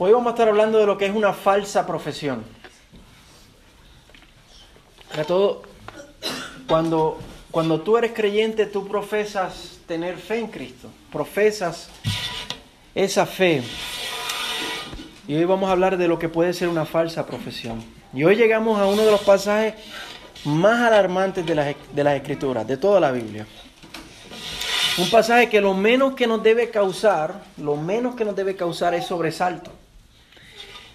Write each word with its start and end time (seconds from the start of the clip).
Hoy 0.00 0.12
vamos 0.12 0.28
a 0.28 0.30
estar 0.30 0.46
hablando 0.46 0.78
de 0.78 0.86
lo 0.86 0.96
que 0.96 1.06
es 1.06 1.12
una 1.12 1.32
falsa 1.32 1.84
profesión. 1.84 2.44
Para 5.10 5.24
todo, 5.24 5.62
cuando, 6.68 7.18
cuando 7.50 7.80
tú 7.80 7.96
eres 7.96 8.12
creyente, 8.12 8.66
tú 8.66 8.86
profesas 8.86 9.80
tener 9.88 10.16
fe 10.16 10.38
en 10.38 10.46
Cristo, 10.46 10.88
profesas 11.10 11.88
esa 12.94 13.26
fe. 13.26 13.64
Y 15.26 15.34
hoy 15.34 15.44
vamos 15.44 15.68
a 15.68 15.72
hablar 15.72 15.96
de 15.96 16.06
lo 16.06 16.16
que 16.16 16.28
puede 16.28 16.52
ser 16.52 16.68
una 16.68 16.84
falsa 16.84 17.26
profesión. 17.26 17.82
Y 18.14 18.22
hoy 18.22 18.36
llegamos 18.36 18.78
a 18.78 18.86
uno 18.86 19.02
de 19.02 19.10
los 19.10 19.22
pasajes 19.22 19.74
más 20.44 20.80
alarmantes 20.80 21.44
de 21.44 21.56
las, 21.56 21.74
de 21.92 22.04
las 22.04 22.14
escrituras, 22.14 22.64
de 22.68 22.76
toda 22.76 23.00
la 23.00 23.10
Biblia. 23.10 23.48
Un 24.96 25.10
pasaje 25.10 25.48
que 25.48 25.60
lo 25.60 25.74
menos 25.74 26.14
que 26.14 26.28
nos 26.28 26.40
debe 26.40 26.70
causar, 26.70 27.42
lo 27.56 27.74
menos 27.74 28.14
que 28.14 28.24
nos 28.24 28.36
debe 28.36 28.54
causar 28.54 28.94
es 28.94 29.04
sobresalto. 29.04 29.77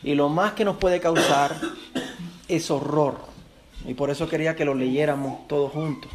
Y 0.03 0.15
lo 0.15 0.29
más 0.29 0.53
que 0.53 0.65
nos 0.65 0.77
puede 0.77 0.99
causar 0.99 1.55
es 2.47 2.69
horror. 2.69 3.17
Y 3.85 3.93
por 3.93 4.09
eso 4.09 4.27
quería 4.29 4.55
que 4.55 4.65
lo 4.65 4.73
leyéramos 4.73 5.47
todos 5.47 5.71
juntos. 5.71 6.11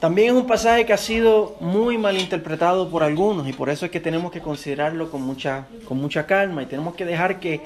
También 0.00 0.34
es 0.34 0.42
un 0.42 0.46
pasaje 0.46 0.84
que 0.84 0.92
ha 0.92 0.98
sido 0.98 1.56
muy 1.60 1.96
mal 1.96 2.18
interpretado 2.18 2.90
por 2.90 3.02
algunos 3.02 3.48
y 3.48 3.54
por 3.54 3.70
eso 3.70 3.86
es 3.86 3.90
que 3.90 4.00
tenemos 4.00 4.30
que 4.32 4.40
considerarlo 4.40 5.10
con 5.10 5.22
mucha, 5.22 5.66
con 5.88 5.98
mucha 5.98 6.26
calma 6.26 6.62
y 6.62 6.66
tenemos 6.66 6.94
que 6.94 7.06
dejar 7.06 7.40
que 7.40 7.62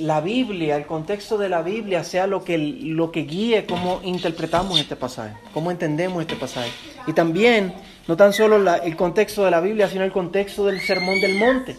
la 0.00 0.22
Biblia, 0.22 0.76
el 0.76 0.86
contexto 0.86 1.36
de 1.36 1.50
la 1.50 1.60
Biblia 1.60 2.04
sea 2.04 2.26
lo 2.26 2.42
que, 2.42 2.56
lo 2.56 3.12
que 3.12 3.24
guíe 3.24 3.66
cómo 3.66 4.00
interpretamos 4.02 4.80
este 4.80 4.96
pasaje, 4.96 5.34
cómo 5.52 5.70
entendemos 5.70 6.22
este 6.22 6.36
pasaje. 6.36 6.70
Y 7.06 7.12
también, 7.12 7.74
no 8.08 8.16
tan 8.16 8.32
solo 8.32 8.56
el 8.74 8.96
contexto 8.96 9.44
de 9.44 9.50
la 9.50 9.60
Biblia, 9.60 9.88
sino 9.88 10.04
el 10.04 10.12
contexto 10.12 10.64
del 10.64 10.80
Sermón 10.80 11.20
del 11.20 11.38
Monte 11.38 11.76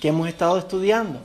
que 0.00 0.08
hemos 0.08 0.28
estado 0.28 0.58
estudiando. 0.58 1.20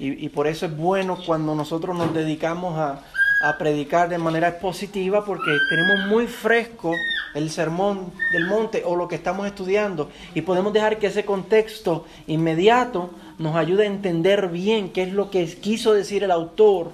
Y, 0.00 0.28
por 0.28 0.46
eso 0.46 0.66
es 0.66 0.76
bueno 0.76 1.18
cuando 1.26 1.56
nosotros 1.56 1.96
nos 1.96 2.14
dedicamos 2.14 2.78
a, 2.78 3.02
a 3.40 3.58
predicar 3.58 4.08
de 4.08 4.18
manera 4.18 4.48
expositiva 4.48 5.24
porque 5.24 5.50
tenemos 5.70 6.06
muy 6.06 6.28
fresco 6.28 6.92
el 7.34 7.50
sermón 7.50 8.12
del 8.32 8.46
monte 8.46 8.82
o 8.84 8.94
lo 8.94 9.08
que 9.08 9.16
estamos 9.16 9.46
estudiando 9.46 10.08
y 10.34 10.42
podemos 10.42 10.72
dejar 10.72 10.98
que 10.98 11.08
ese 11.08 11.24
contexto 11.24 12.06
inmediato 12.28 13.10
nos 13.38 13.56
ayude 13.56 13.84
a 13.84 13.86
entender 13.86 14.48
bien 14.48 14.90
qué 14.90 15.02
es 15.02 15.12
lo 15.12 15.30
que 15.30 15.44
quiso 15.46 15.92
decir 15.92 16.22
el 16.22 16.30
autor 16.30 16.92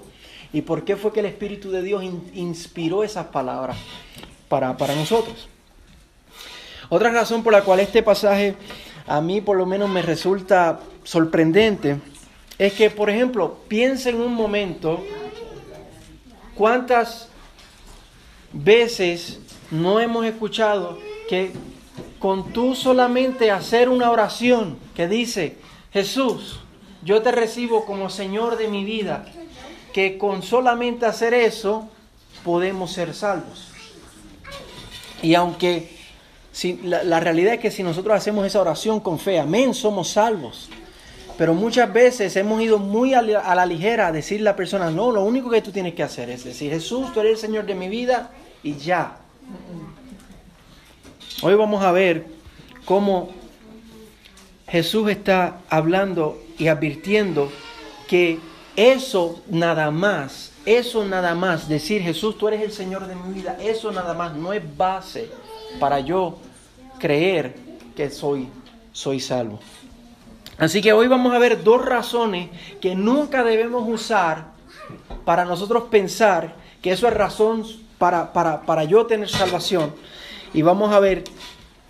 y 0.52 0.62
por 0.62 0.84
qué 0.84 0.96
fue 0.96 1.12
que 1.12 1.20
el 1.20 1.26
Espíritu 1.26 1.70
de 1.70 1.82
Dios 1.82 2.04
inspiró 2.34 3.04
esas 3.04 3.26
palabras 3.26 3.76
para, 4.48 4.76
para 4.76 4.94
nosotros. 4.94 5.48
Otra 6.88 7.10
razón 7.10 7.42
por 7.42 7.52
la 7.52 7.62
cual 7.62 7.80
este 7.80 8.02
pasaje 8.02 8.54
a 9.06 9.20
mí 9.20 9.40
por 9.40 9.56
lo 9.56 9.66
menos 9.66 9.88
me 9.90 10.02
resulta 10.02 10.80
sorprendente 11.02 11.98
es 12.58 12.72
que, 12.72 12.90
por 12.90 13.10
ejemplo, 13.10 13.58
piensa 13.68 14.10
en 14.10 14.20
un 14.20 14.32
momento 14.32 15.02
cuántas 16.54 17.28
veces 18.52 19.40
no 19.70 19.98
hemos 20.00 20.24
escuchado 20.24 20.98
que 21.28 21.52
con 22.18 22.52
tú 22.52 22.74
solamente 22.74 23.50
hacer 23.50 23.88
una 23.88 24.10
oración 24.10 24.78
que 24.94 25.08
dice, 25.08 25.58
Jesús, 25.92 26.60
yo 27.02 27.22
te 27.22 27.32
recibo 27.32 27.84
como 27.84 28.08
Señor 28.08 28.56
de 28.56 28.68
mi 28.68 28.84
vida, 28.84 29.26
que 29.92 30.16
con 30.16 30.42
solamente 30.42 31.06
hacer 31.06 31.34
eso 31.34 31.88
podemos 32.44 32.92
ser 32.92 33.14
salvos. 33.14 33.68
Y 35.22 35.34
aunque 35.34 35.94
si, 36.54 36.76
la, 36.84 37.18
realidad 37.18 37.54
es 37.54 37.60
que 37.60 37.72
si 37.72 37.82
nosotros 37.82 38.14
hacemos 38.14 38.46
esa 38.46 38.60
oración 38.60 39.00
con 39.00 39.18
fe, 39.18 39.40
amén, 39.40 39.74
somos 39.74 40.10
salvos. 40.10 40.70
Pero 41.36 41.52
muchas 41.52 41.92
veces 41.92 42.36
hemos 42.36 42.62
ido 42.62 42.78
muy 42.78 43.12
a 43.12 43.22
la, 43.22 43.40
a 43.40 43.56
la 43.56 43.66
ligera 43.66 44.06
a 44.06 44.12
decirle 44.12 44.48
a 44.48 44.52
la 44.52 44.56
persona, 44.56 44.88
no, 44.88 45.10
lo 45.10 45.24
único 45.24 45.50
que 45.50 45.60
tú 45.62 45.72
tienes 45.72 45.94
que 45.94 46.04
hacer 46.04 46.30
es 46.30 46.44
decir, 46.44 46.70
Jesús, 46.70 47.12
tú 47.12 47.18
eres 47.18 47.32
el 47.32 47.38
Señor 47.38 47.66
de 47.66 47.74
mi 47.74 47.88
vida 47.88 48.30
y 48.62 48.76
ya. 48.76 49.16
Hoy 51.42 51.54
vamos 51.56 51.82
a 51.82 51.90
ver 51.90 52.24
cómo 52.84 53.30
Jesús 54.68 55.10
está 55.10 55.58
hablando 55.68 56.40
y 56.56 56.68
advirtiendo 56.68 57.50
que 58.06 58.38
eso 58.76 59.42
nada 59.48 59.90
más, 59.90 60.52
eso 60.66 61.04
nada 61.04 61.34
más, 61.34 61.68
decir 61.68 62.00
Jesús, 62.00 62.38
tú 62.38 62.46
eres 62.46 62.62
el 62.62 62.70
Señor 62.70 63.08
de 63.08 63.16
mi 63.16 63.34
vida, 63.34 63.58
eso 63.60 63.90
nada 63.90 64.14
más 64.14 64.36
no 64.36 64.52
es 64.52 64.62
base 64.76 65.28
para 65.78 66.00
yo 66.00 66.38
creer 66.98 67.54
que 67.96 68.10
soy, 68.10 68.48
soy 68.92 69.20
salvo. 69.20 69.60
Así 70.58 70.80
que 70.80 70.92
hoy 70.92 71.08
vamos 71.08 71.34
a 71.34 71.38
ver 71.38 71.64
dos 71.64 71.84
razones 71.84 72.48
que 72.80 72.94
nunca 72.94 73.42
debemos 73.42 73.88
usar 73.88 74.46
para 75.24 75.44
nosotros 75.44 75.84
pensar 75.90 76.54
que 76.80 76.92
eso 76.92 77.08
es 77.08 77.14
razón 77.14 77.64
para, 77.98 78.32
para, 78.32 78.62
para 78.62 78.84
yo 78.84 79.06
tener 79.06 79.28
salvación. 79.28 79.94
Y 80.52 80.62
vamos 80.62 80.92
a 80.92 81.00
ver 81.00 81.24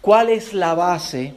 cuál 0.01 0.31
es 0.31 0.55
la 0.55 0.75
base 0.75 1.35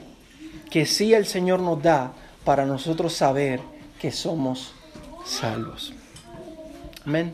que 0.69 0.86
sí 0.86 1.13
el 1.13 1.25
Señor 1.25 1.59
nos 1.59 1.81
da 1.81 2.13
para 2.46 2.66
nosotros 2.66 3.13
saber 3.13 3.59
que 4.00 4.12
somos 4.12 4.74
salvos. 5.25 5.94
Amén. 7.06 7.34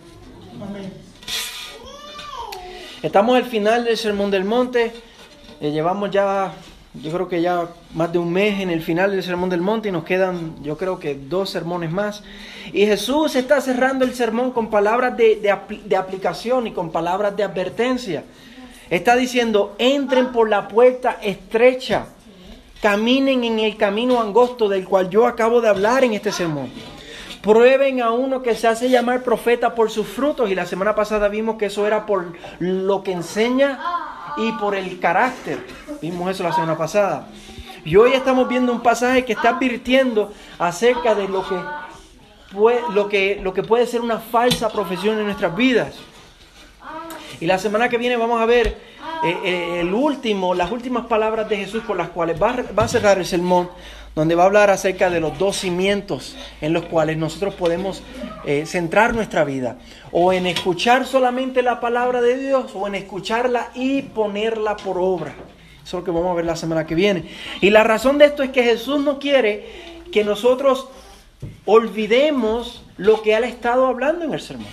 Amén. 0.62 1.13
Estamos 3.04 3.36
al 3.36 3.44
final 3.44 3.84
del 3.84 3.98
Sermón 3.98 4.32
del 4.32 4.46
Monte. 4.46 4.94
Eh, 5.60 5.72
llevamos 5.72 6.10
ya, 6.10 6.54
yo 6.94 7.12
creo 7.12 7.28
que 7.28 7.42
ya 7.42 7.68
más 7.94 8.14
de 8.14 8.18
un 8.18 8.32
mes 8.32 8.62
en 8.62 8.70
el 8.70 8.82
final 8.82 9.12
del 9.12 9.22
Sermón 9.22 9.50
del 9.50 9.60
Monte 9.60 9.90
y 9.90 9.92
nos 9.92 10.06
quedan, 10.06 10.64
yo 10.64 10.78
creo 10.78 11.00
que 11.00 11.14
dos 11.14 11.50
sermones 11.50 11.92
más. 11.92 12.24
Y 12.72 12.86
Jesús 12.86 13.36
está 13.36 13.60
cerrando 13.60 14.06
el 14.06 14.16
sermón 14.16 14.52
con 14.52 14.70
palabras 14.70 15.18
de, 15.18 15.36
de 15.86 15.96
aplicación 15.98 16.66
y 16.66 16.72
con 16.72 16.94
palabras 16.94 17.36
de 17.36 17.44
advertencia. 17.44 18.24
Está 18.90 19.18
diciendo, 19.18 19.76
entren 19.80 20.32
por 20.32 20.48
la 20.48 20.70
puerta 20.70 21.18
estrecha, 21.22 22.06
caminen 22.82 23.44
en 23.44 23.60
el 23.60 23.76
camino 23.76 24.22
angosto 24.22 24.70
del 24.70 24.86
cual 24.86 25.10
yo 25.10 25.28
acabo 25.28 25.60
de 25.60 25.68
hablar 25.68 26.06
en 26.06 26.14
este 26.14 26.32
sermón. 26.32 26.70
Prueben 27.44 28.02
a 28.02 28.12
uno 28.12 28.42
que 28.42 28.56
se 28.56 28.70
hace 28.70 28.90
llamar 28.90 29.22
profeta 29.22 29.76
por 29.76 29.92
sus 29.92 30.08
frutos. 30.08 30.50
Y 30.50 30.56
la 30.56 30.66
semana 30.66 30.96
pasada 30.96 31.28
vimos 31.28 31.58
que 31.58 31.66
eso 31.66 31.86
era 31.86 32.06
por 32.06 32.32
lo 32.60 33.04
que 33.04 33.12
enseña 33.12 33.80
y 34.38 34.54
por 34.54 34.76
el 34.76 34.98
carácter. 35.02 35.68
Vimos 36.02 36.32
eso 36.32 36.44
la 36.44 36.54
semana 36.54 36.78
pasada. 36.78 37.28
Y 37.84 37.98
hoy 37.98 38.14
estamos 38.14 38.48
viendo 38.48 38.72
un 38.72 38.80
pasaje 38.80 39.26
que 39.26 39.34
está 39.34 39.50
advirtiendo 39.50 40.32
acerca 40.58 41.16
de 41.16 41.28
lo 41.28 41.46
que, 41.46 41.56
puede, 42.54 42.80
lo 42.94 43.10
que, 43.10 43.38
lo 43.44 43.54
que 43.54 43.62
puede 43.62 43.88
ser 43.88 44.00
una 44.00 44.20
falsa 44.20 44.70
profesión 44.70 45.20
en 45.20 45.26
nuestras 45.26 45.54
vidas. 45.54 45.96
Y 47.42 47.46
la 47.46 47.58
semana 47.58 47.90
que 47.90 47.98
viene 47.98 48.16
vamos 48.16 48.42
a 48.42 48.46
ver 48.46 48.68
eh, 49.26 49.38
eh, 49.44 49.80
el 49.82 49.94
último, 49.94 50.56
las 50.56 50.72
últimas 50.72 51.08
palabras 51.08 51.50
de 51.50 51.58
Jesús 51.58 51.84
con 51.84 51.98
las 51.98 52.08
cuales 52.08 52.42
va, 52.42 52.56
va 52.78 52.84
a 52.84 52.88
cerrar 52.88 53.18
el 53.18 53.26
sermón 53.26 53.70
donde 54.16 54.36
va 54.36 54.44
a 54.44 54.46
hablar 54.46 54.70
acerca 54.70 55.10
de 55.10 55.20
los 55.20 55.38
dos 55.40 55.58
cimientos 55.58 56.36
en 56.62 56.74
los 56.74 56.86
cuales 56.86 57.18
nosotros 57.18 57.56
podemos 57.56 58.04
eh, 58.46 58.66
centrar 58.66 59.16
nuestra 59.16 59.44
vida. 59.44 59.78
O 60.12 60.34
en 60.34 60.46
escuchar 60.46 61.06
solamente 61.06 61.64
la 61.64 61.80
palabra 61.80 62.22
de 62.22 62.38
Dios 62.38 62.72
o 62.76 62.88
en 62.88 62.96
escucharla 62.96 63.72
y 63.74 64.04
ponerla 64.04 64.78
por 64.78 64.98
obra. 65.00 65.34
Eso 65.84 65.98
es 65.98 66.02
lo 66.02 66.04
que 66.04 66.12
vamos 66.12 66.32
a 66.32 66.36
ver 66.36 66.46
la 66.46 66.56
semana 66.56 66.86
que 66.86 66.96
viene. 66.96 67.26
Y 67.60 67.72
la 67.72 67.84
razón 67.84 68.18
de 68.18 68.26
esto 68.26 68.44
es 68.44 68.52
que 68.52 68.64
Jesús 68.64 69.02
no 69.02 69.20
quiere 69.20 69.68
que 70.12 70.24
nosotros 70.24 70.88
olvidemos 71.66 72.84
lo 72.98 73.22
que 73.22 73.36
Él 73.36 73.44
ha 73.44 73.48
estado 73.48 73.88
hablando 73.88 74.24
en 74.26 74.34
el 74.34 74.42
sermón. 74.42 74.68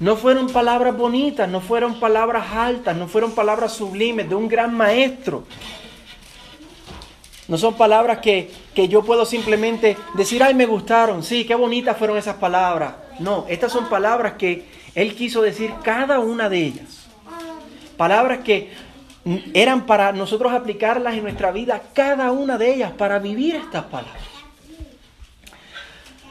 No 0.00 0.16
fueron 0.16 0.48
palabras 0.48 0.96
bonitas, 0.96 1.48
no 1.48 1.60
fueron 1.60 1.98
palabras 1.98 2.52
altas, 2.52 2.96
no 2.96 3.08
fueron 3.08 3.32
palabras 3.32 3.72
sublimes 3.72 4.28
de 4.28 4.34
un 4.34 4.48
gran 4.48 4.74
maestro. 4.74 5.44
No 7.48 7.56
son 7.56 7.74
palabras 7.74 8.18
que, 8.18 8.50
yo 8.88 9.02
puedo 9.02 9.24
simplemente 9.24 9.96
decir, 10.14 10.42
ay, 10.42 10.54
me 10.54 10.66
gustaron, 10.66 11.22
sí, 11.22 11.44
qué 11.44 11.54
bonitas 11.54 11.96
fueron 11.96 12.18
esas 12.18 12.36
palabras. 12.36 12.92
No, 13.18 13.46
estas 13.48 13.72
son 13.72 13.88
palabras 13.88 14.34
que 14.34 14.66
Él 14.94 15.14
quiso 15.14 15.40
decir 15.40 15.72
cada 15.82 16.20
una 16.20 16.50
de 16.50 16.58
ellas. 16.58 17.06
Palabras 17.96 18.40
que 18.44 18.70
eran 19.54 19.86
para 19.86 20.12
nosotros 20.12 20.52
aplicarlas 20.52 21.14
en 21.14 21.22
nuestra 21.22 21.50
vida, 21.50 21.82
cada 21.94 22.30
una 22.32 22.58
de 22.58 22.74
ellas, 22.74 22.92
para 22.92 23.18
vivir 23.18 23.56
estas 23.56 23.84
palabras. 23.84 24.27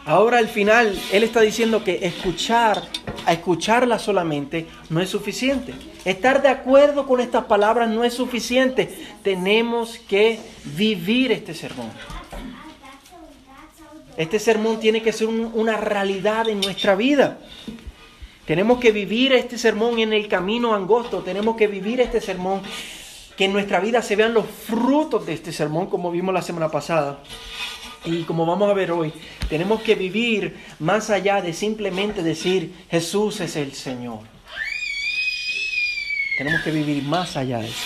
Ahora 0.07 0.38
al 0.38 0.48
final, 0.48 0.98
Él 1.12 1.24
está 1.24 1.42
diciendo 1.42 1.83
que 1.83 2.00
escuchar, 2.04 2.81
a 3.25 3.33
escucharlas 3.33 4.01
solamente 4.01 4.65
no 4.89 5.01
es 5.01 5.09
suficiente. 5.09 5.74
Estar 6.06 6.42
de 6.42 6.48
acuerdo 6.48 7.06
con 7.06 7.19
estas 7.19 7.44
palabras 7.44 7.89
no 7.89 8.06
es 8.06 8.13
suficiente. 8.13 8.89
Tenemos 9.21 10.00
que 10.00 10.39
vivir 10.63 11.33
este 11.33 11.54
sermón. 11.54 11.92
Este 14.15 14.39
sermón 14.39 14.80
tiene 14.80 15.01
que 15.01 15.12
ser 15.12 15.27
una 15.27 15.75
realidad 15.75 16.48
en 16.48 16.62
nuestra 16.62 16.95
vida. 16.95 17.39
Tenemos 18.45 18.80
que 18.80 18.94
vivir 18.94 19.33
este 19.33 19.57
sermón 19.57 20.00
en 20.00 20.13
el 20.13 20.30
camino 20.30 20.74
angosto. 20.74 21.19
Tenemos 21.19 21.57
que 21.57 21.68
vivir 21.68 22.00
este 22.00 22.21
sermón. 22.21 22.62
Que 23.36 23.44
en 23.44 23.51
nuestra 23.51 23.81
vida 23.81 24.01
se 24.01 24.15
vean 24.15 24.33
los 24.33 24.45
frutos 24.45 25.25
de 25.25 25.33
este 25.33 25.51
sermón, 25.51 25.88
como 25.88 26.12
vimos 26.12 26.33
la 26.33 26.42
semana 26.42 26.71
pasada. 26.71 27.19
Y 28.07 28.24
como 28.24 28.45
vamos 28.45 28.69
a 28.69 28.74
ver 28.74 28.92
hoy, 28.92 29.12
tenemos 29.50 29.81
que 29.81 29.95
vivir 29.95 30.56
más 30.80 31.09
allá 31.09 31.42
de 31.42 31.51
simplemente 31.51 32.24
decir 32.24 32.74
Jesús 32.89 33.42
es 33.42 33.57
el 33.57 33.74
Señor. 33.74 34.19
Tenemos 36.38 36.62
que 36.62 36.71
vivir 36.71 37.04
más 37.04 37.36
allá 37.36 37.59
de 37.59 37.68
eso. 37.68 37.86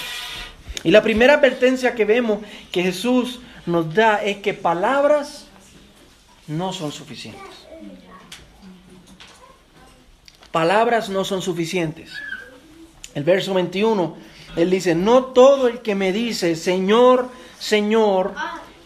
Y 0.84 0.92
la 0.92 1.02
primera 1.02 1.36
advertencia 1.36 1.96
que 1.96 2.06
vemos 2.06 2.40
que 2.72 2.84
Jesús 2.84 3.40
nos 3.66 3.94
da 3.96 4.24
es 4.24 4.38
que 4.38 4.54
palabras 4.54 5.48
no 6.48 6.72
son 6.72 6.92
suficientes. 6.92 7.42
Palabras 10.52 11.10
no 11.10 11.26
son 11.26 11.42
suficientes. 11.42 12.12
El 13.16 13.24
verso 13.24 13.56
21, 13.56 14.18
él 14.56 14.70
dice, 14.70 14.94
no 14.94 15.26
todo 15.26 15.68
el 15.68 15.80
que 15.80 15.96
me 15.96 16.12
dice, 16.12 16.56
Señor, 16.56 17.30
Señor, 17.58 18.36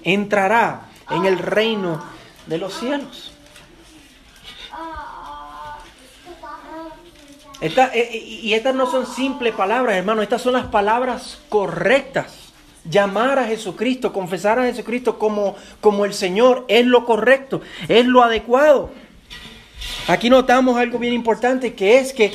entrará 0.04 0.85
en 1.10 1.26
el 1.26 1.38
reino 1.38 2.04
de 2.48 2.58
los 2.58 2.74
cielos. 2.74 3.32
Eh, 7.62 8.40
y 8.44 8.54
estas 8.54 8.76
no 8.76 8.90
son 8.90 9.08
simples 9.08 9.54
palabras, 9.54 9.96
hermano, 9.96 10.22
estas 10.22 10.42
son 10.42 10.54
las 10.54 10.68
palabras 10.68 11.40
correctas. 11.50 12.52
Llamar 12.88 13.40
a 13.40 13.46
Jesucristo, 13.46 14.14
confesar 14.14 14.60
a 14.60 14.66
Jesucristo 14.66 15.18
como, 15.18 15.56
como 15.82 16.06
el 16.06 16.14
Señor 16.14 16.66
es 16.68 16.86
lo 16.86 17.06
correcto, 17.06 17.62
es 17.88 18.06
lo 18.06 18.22
adecuado. 18.22 18.92
Aquí 20.08 20.30
notamos 20.30 20.78
algo 20.78 21.00
bien 21.00 21.14
importante 21.14 21.74
que 21.74 21.98
es 21.98 22.14
que 22.14 22.34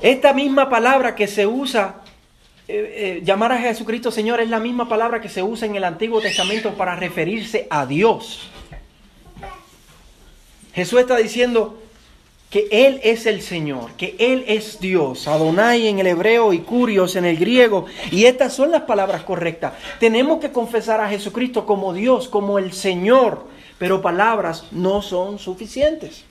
esta 0.00 0.32
misma 0.32 0.68
palabra 0.68 1.14
que 1.14 1.28
se 1.28 1.46
usa, 1.46 2.00
eh, 2.70 2.92
eh, 2.94 3.22
llamar 3.24 3.50
a 3.50 3.58
Jesucristo 3.58 4.12
Señor, 4.12 4.40
es 4.40 4.48
la 4.48 4.60
misma 4.60 4.88
palabra 4.88 5.20
que 5.20 5.28
se 5.28 5.42
usa 5.42 5.66
en 5.66 5.74
el 5.74 5.82
Antiguo 5.82 6.20
Testamento 6.20 6.74
para 6.74 6.94
referirse 6.94 7.66
a 7.68 7.84
Dios. 7.84 8.48
Jesús 10.72 11.00
está 11.00 11.16
diciendo 11.16 11.80
que 12.48 12.68
Él 12.70 13.00
es 13.02 13.26
el 13.26 13.42
Señor, 13.42 13.90
que 13.96 14.14
Él 14.20 14.44
es 14.46 14.78
Dios, 14.78 15.26
Adonai 15.26 15.88
en 15.88 15.98
el 15.98 16.06
hebreo 16.06 16.52
y 16.52 16.60
Curios 16.60 17.16
en 17.16 17.24
el 17.24 17.36
griego. 17.36 17.86
Y 18.12 18.26
estas 18.26 18.54
son 18.54 18.70
las 18.70 18.82
palabras 18.82 19.24
correctas. 19.24 19.72
Tenemos 19.98 20.38
que 20.38 20.52
confesar 20.52 21.00
a 21.00 21.08
Jesucristo 21.08 21.66
como 21.66 21.92
Dios, 21.92 22.28
como 22.28 22.58
el 22.58 22.72
Señor, 22.72 23.46
pero 23.78 24.00
palabras 24.00 24.66
no 24.70 25.02
son 25.02 25.40
suficientes. 25.40 26.24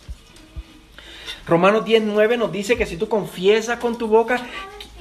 Romanos 1.45 1.83
19 1.83 2.38
nos 2.38 2.51
dice 2.51 2.77
que 2.77 2.85
si 2.85 2.95
tú 2.95 3.09
confiesas 3.09 3.80
con 3.80 3.97
tu 3.97 4.07
boca 4.07 4.42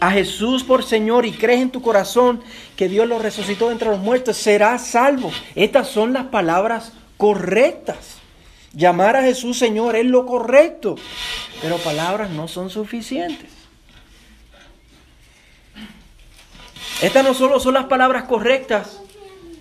a 0.01 0.11
Jesús 0.11 0.63
por 0.63 0.85
Señor 0.85 1.27
y 1.27 1.33
crees 1.33 1.61
en 1.61 1.71
tu 1.71 1.83
corazón 1.83 2.41
que 2.77 2.89
Dios 2.89 3.07
lo 3.09 3.19
resucitó 3.19 3.71
entre 3.71 3.89
los 3.89 3.99
muertos, 3.99 4.37
serás 4.37 4.87
salvo. 4.87 5.33
Estas 5.55 5.89
son 5.89 6.13
las 6.13 6.27
palabras 6.27 6.93
correctas. 7.17 8.19
Llamar 8.73 9.17
a 9.17 9.23
Jesús 9.23 9.59
Señor 9.59 9.97
es 9.97 10.05
lo 10.05 10.27
correcto, 10.27 10.97
pero 11.61 11.79
palabras 11.79 12.31
no 12.31 12.49
son 12.49 12.71
suficientes. 12.71 13.51
Estas 17.01 17.25
no 17.25 17.33
solo 17.33 17.61
son 17.61 17.75
las 17.75 17.87
palabras 17.87 18.25
correctas, 18.25 19.01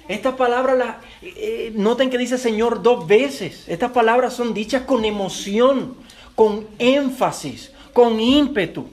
estas 0.08 0.36
palabras, 0.36 0.78
las, 0.78 0.96
eh, 1.22 1.72
noten 1.76 2.10
que 2.10 2.18
dice 2.18 2.38
Señor 2.38 2.82
dos 2.82 3.08
veces. 3.08 3.66
Estas 3.68 3.92
palabras 3.92 4.34
son 4.34 4.54
dichas 4.54 4.84
con 4.84 5.04
emoción, 5.04 5.96
con 6.36 6.68
énfasis, 6.80 7.72
con 7.94 8.20
ímpetu. 8.20 8.88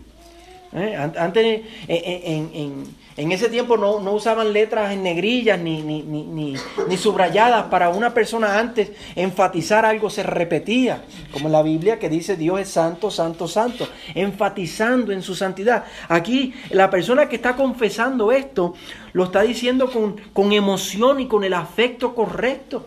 ¿Eh? 0.75 0.97
Antes, 0.97 1.63
en, 1.87 2.85
en, 3.17 3.33
ese 3.33 3.49
tiempo 3.49 3.77
no, 3.77 3.97
usaban 4.13 4.53
letras 4.53 4.93
en 4.93 5.05
negrillas 5.05 5.57
ni, 5.61 5.83
ni, 5.83 6.03
ni, 6.03 6.57
ni, 6.89 6.97
subrayadas. 6.97 7.67
Para 7.67 7.91
una 7.91 8.13
persona 8.13 8.59
antes 8.59 8.91
enfatizar 9.15 9.85
algo 9.85 10.11
se 10.11 10.25
repetía, 10.25 11.05
como 11.33 11.47
en 11.47 11.53
la 11.53 11.63
Biblia 11.63 12.01
que 12.01 12.09
dice 12.09 12.37
Dios 12.37 12.59
es 12.59 12.69
santo, 12.71 13.13
santo, 13.13 13.47
santo, 13.47 13.87
enfatizando 14.17 15.13
en 15.13 15.23
su 15.23 15.37
santidad. 15.37 15.85
Aquí 16.09 16.55
la 16.71 16.91
persona 16.91 17.29
que 17.29 17.37
está 17.37 17.55
confesando 17.55 18.33
esto 18.33 18.75
lo 19.13 19.25
está 19.25 19.43
diciendo 19.43 19.93
con, 19.93 20.17
con 20.33 20.53
emoción 20.53 21.21
y 21.21 21.29
con 21.29 21.45
el 21.45 21.55
afecto 21.55 22.17
correcto 22.17 22.87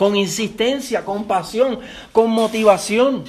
con 0.00 0.16
insistencia, 0.16 1.04
con 1.04 1.24
pasión, 1.24 1.78
con 2.10 2.30
motivación. 2.30 3.24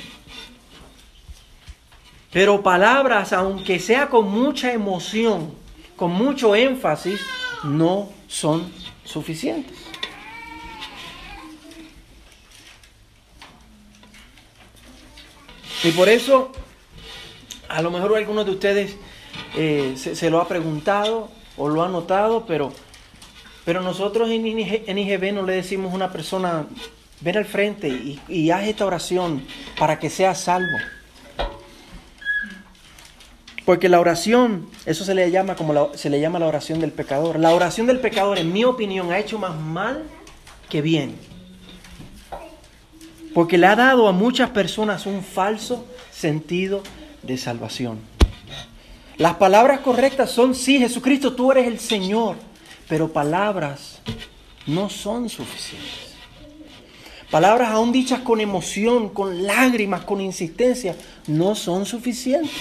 Pero 2.32 2.64
palabras, 2.64 3.34
aunque 3.34 3.80
sea 3.80 4.10
con 4.10 4.30
mucha 4.30 4.72
emoción, 4.72 5.54
con 5.98 6.12
mucho 6.12 6.56
énfasis, 6.56 7.20
no 7.64 8.10
son 8.28 8.72
suficientes. 9.04 9.78
Y 15.84 15.92
por 15.92 16.08
eso, 16.08 16.52
a 17.68 17.82
lo 17.82 17.92
mejor 17.92 18.16
algunos 18.16 18.46
de 18.46 18.52
ustedes 18.52 18.96
eh, 19.56 19.96
se, 19.98 20.30
lo 20.30 20.40
ha 20.40 20.48
preguntado 20.48 21.30
o 21.58 21.68
lo 21.68 21.84
ha 21.84 21.90
notado, 21.90 22.46
pero, 22.46 22.72
pero 23.66 23.82
nosotros 23.82 24.30
en, 24.30 24.46
IGB 24.48 25.34
no 25.34 25.42
le 25.44 25.54
decimos 25.54 25.92
a 25.92 25.96
una 25.96 26.12
persona, 26.12 26.66
ven 27.20 27.38
al 27.38 27.46
frente 27.46 27.90
y, 27.90 28.22
y 28.30 28.52
haz 28.52 28.68
esta 28.68 28.86
oración 28.86 29.46
para 29.78 30.00
que 30.00 30.10
sea 30.10 30.34
salvo. 30.36 30.78
Porque 33.72 33.88
la 33.88 34.02
oración, 34.02 34.68
eso 34.86 35.06
se 35.06 35.16
le 35.16 35.32
llama 35.32 35.56
como 35.56 35.94
se 35.94 36.10
le 36.10 36.20
llama 36.20 36.40
la 36.40 36.46
oración 36.46 36.82
del 36.82 36.92
pecador. 36.92 37.40
La 37.40 37.56
oración 37.56 37.88
del 37.88 38.02
pecador, 38.02 38.38
en 38.38 38.52
mi 38.52 38.66
opinión, 38.66 39.14
ha 39.14 39.18
hecho 39.18 39.40
más 39.40 39.58
mal 39.58 40.04
que 40.68 40.82
bien. 40.82 41.16
Porque 43.34 43.58
le 43.58 43.68
ha 43.68 43.78
dado 43.78 44.10
a 44.10 44.12
muchas 44.12 44.50
personas 44.50 45.06
un 45.06 45.24
falso 45.24 45.86
sentido 46.12 46.84
de 47.24 47.38
salvación. 47.38 48.00
Las 49.16 49.36
palabras 49.36 49.80
correctas 49.80 50.32
son, 50.32 50.54
sí, 50.54 50.78
Jesucristo, 50.78 51.34
tú 51.34 51.54
eres 51.54 51.66
el 51.66 51.80
Señor, 51.80 52.36
pero 52.90 53.14
palabras 53.14 54.02
no 54.68 54.90
son 54.90 55.30
suficientes. 55.30 56.12
Palabras 57.30 57.70
aún 57.70 57.94
dichas 57.94 58.20
con 58.20 58.42
emoción, 58.42 59.08
con 59.08 59.48
lágrimas, 59.48 60.04
con 60.04 60.20
insistencia, 60.20 60.94
no 61.28 61.56
son 61.56 61.86
suficientes. 61.86 62.52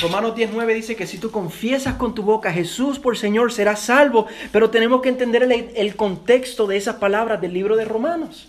Romanos 0.00 0.36
19 0.36 0.74
dice 0.74 0.94
que 0.94 1.08
si 1.08 1.18
tú 1.18 1.32
confiesas 1.32 1.94
con 1.94 2.14
tu 2.14 2.22
boca 2.22 2.52
Jesús 2.52 3.00
por 3.00 3.18
Señor 3.18 3.52
serás 3.52 3.80
salvo, 3.80 4.26
pero 4.52 4.70
tenemos 4.70 5.02
que 5.02 5.08
entender 5.08 5.42
el, 5.42 5.96
contexto 5.96 6.68
de 6.68 6.76
esas 6.76 6.96
palabras 6.96 7.40
del 7.40 7.52
libro 7.52 7.76
de 7.76 7.84
Romanos. 7.84 8.48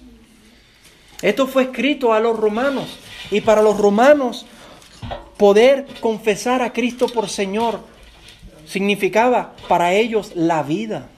Esto 1.24 1.48
fue 1.48 1.64
escrito 1.64 2.14
a 2.14 2.20
los 2.20 2.40
romanos 2.40 3.00
y 3.32 3.42
para 3.42 3.64
los 3.64 3.78
romanos 3.78 4.46
poder 5.38 5.88
confesar 6.00 6.62
a 6.62 6.72
Cristo 6.72 7.08
por 7.08 7.30
Señor 7.30 7.80
significaba 8.68 9.56
para 9.68 9.94
ellos 9.94 10.34
la 10.36 10.62
vida. 10.62 11.10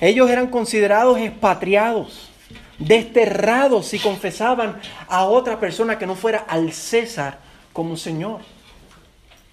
Ellos 0.00 0.30
eran 0.30 0.46
considerados 0.46 1.18
expatriados, 1.18 2.30
desterrados 2.78 3.86
si 3.86 3.98
confesaban 3.98 4.80
a 5.08 5.24
otra 5.24 5.60
persona 5.60 5.98
que 5.98 6.06
no 6.06 6.14
fuera 6.14 6.38
al 6.38 6.72
César 6.72 7.38
como 7.74 7.98
Señor. 7.98 8.40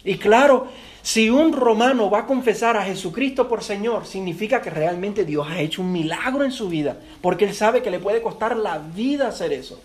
Y 0.08 0.18
claro, 0.18 0.68
si 1.02 1.30
un 1.30 1.52
romano 1.52 2.10
va 2.10 2.20
a 2.20 2.26
confesar 2.26 2.78
a 2.78 2.86
Jesucristo 2.86 3.50
por 3.50 3.62
Señor, 3.62 4.06
significa 4.06 4.62
que 4.62 4.70
realmente 4.70 5.26
Dios 5.26 5.46
ha 5.50 5.60
hecho 5.60 5.82
un 5.82 5.92
milagro 5.92 6.46
en 6.46 6.52
su 6.54 6.70
vida, 6.70 6.96
porque 7.22 7.44
él 7.44 7.54
sabe 7.54 7.82
que 7.82 7.92
le 7.92 8.00
puede 8.00 8.22
costar 8.22 8.56
la 8.56 8.78
vida 8.78 9.28
hacer 9.28 9.52
eso. 9.52 9.82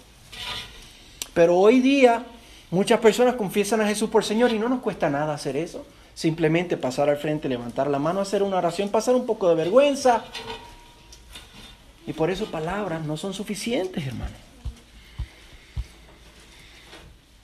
Pero 1.34 1.58
hoy 1.58 1.80
día 1.80 2.24
muchas 2.70 3.00
personas 3.00 3.34
confiesan 3.34 3.80
a 3.80 3.88
Jesús 3.88 4.10
por 4.10 4.24
Señor 4.24 4.52
y 4.52 4.60
no 4.60 4.68
nos 4.68 4.80
cuesta 4.80 5.10
nada 5.10 5.34
hacer 5.34 5.56
eso. 5.56 5.84
Simplemente 6.14 6.76
pasar 6.76 7.10
al 7.10 7.16
frente, 7.16 7.48
levantar 7.48 7.88
la 7.88 7.98
mano, 7.98 8.20
hacer 8.20 8.44
una 8.44 8.58
oración, 8.58 8.90
pasar 8.90 9.16
un 9.16 9.26
poco 9.26 9.48
de 9.48 9.56
vergüenza. 9.56 10.22
Y 12.06 12.12
por 12.12 12.30
eso 12.30 12.46
palabras 12.46 13.04
no 13.04 13.16
son 13.16 13.34
suficientes, 13.34 14.06
hermano. 14.06 14.51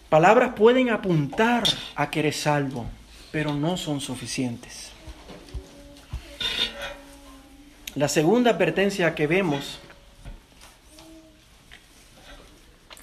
Palabras 0.08 0.54
pueden 0.56 0.88
apuntar 0.90 1.64
a 1.94 2.10
que 2.10 2.20
eres 2.20 2.36
salvo, 2.36 2.86
pero 3.30 3.54
no 3.54 3.76
son 3.76 4.00
suficientes. 4.00 4.92
La 7.94 8.08
segunda 8.08 8.52
advertencia 8.52 9.14
que 9.14 9.26
vemos 9.26 9.80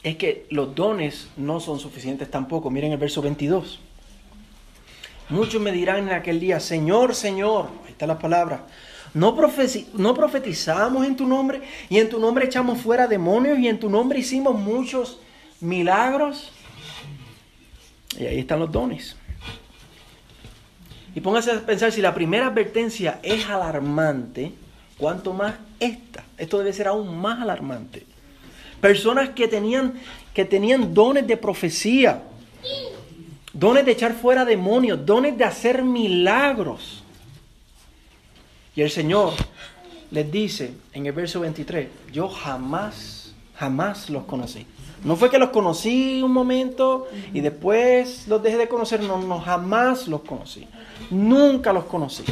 es 0.02 0.16
que 0.18 0.46
los 0.50 0.74
dones 0.74 1.28
no 1.36 1.60
son 1.60 1.80
suficientes 1.80 2.30
tampoco. 2.32 2.70
Miren 2.70 2.92
el 2.92 2.98
verso 2.98 3.22
22. 3.22 3.80
Muchos 5.30 5.60
me 5.62 5.72
dirán 5.72 6.08
en 6.08 6.14
aquel 6.14 6.40
día, 6.40 6.60
Señor, 6.60 7.16
Señor, 7.16 7.70
ahí 7.84 7.92
está 7.92 8.06
la 8.06 8.20
palabra, 8.20 8.68
¿no, 9.16 9.36
no 9.96 10.14
profetizamos 10.14 11.06
en 11.06 11.16
tu 11.16 11.26
nombre 11.26 11.62
y 11.90 11.98
en 11.98 12.10
tu 12.10 12.20
nombre 12.20 12.46
echamos 12.46 12.80
fuera 12.80 13.08
demonios 13.08 13.58
y 13.58 13.68
en 13.68 13.80
tu 13.80 13.90
nombre 13.90 14.20
hicimos 14.20 14.56
muchos 14.56 15.20
milagros. 15.60 16.52
Y 18.20 18.26
ahí 18.26 18.40
están 18.40 18.60
los 18.60 18.72
dones. 18.72 19.16
Y 21.16 21.22
póngase 21.22 21.52
a 21.52 21.66
pensar, 21.66 21.92
si 21.92 22.02
la 22.02 22.14
primera 22.14 22.48
advertencia 22.48 23.20
es 23.24 23.46
alarmante, 23.46 24.52
¿cuánto 24.98 25.34
más 25.34 25.56
esta? 25.80 26.26
Esto 26.38 26.58
debe 26.58 26.74
ser 26.74 26.88
aún 26.90 27.18
más 27.18 27.42
alarmante. 27.42 28.06
Personas 28.82 29.30
que 29.30 29.48
tenían, 29.48 29.94
que 30.34 30.44
tenían 30.44 30.94
dones 30.94 31.26
de 31.26 31.38
profecía, 31.38 32.22
dones 33.54 33.86
de 33.86 33.94
echar 33.94 34.14
fuera 34.14 34.44
demonios, 34.44 35.06
dones 35.06 35.38
de 35.38 35.46
hacer 35.46 35.84
milagros. 35.84 37.02
Y 38.76 38.82
el 38.82 38.92
Señor 38.92 39.34
les 40.12 40.30
dice 40.30 40.74
en 40.92 41.06
el 41.06 41.14
verso 41.14 41.40
23, 41.40 41.88
yo 42.12 42.28
jamás, 42.28 43.34
jamás 43.56 44.10
los 44.10 44.26
conocí. 44.26 44.68
No 45.04 45.16
fue 45.16 45.30
que 45.30 45.38
los 45.38 45.50
conocí 45.50 46.22
un 46.24 46.32
momento 46.32 47.08
y 47.34 47.42
después 47.42 48.28
los 48.28 48.42
dejé 48.42 48.58
de 48.58 48.68
conocer, 48.68 49.02
no, 49.02 49.20
no, 49.20 49.40
jamás 49.40 50.08
los 50.08 50.22
conocí. 50.22 50.68
Nunca 51.10 51.74
los 51.74 51.86
conocí. 51.86 52.24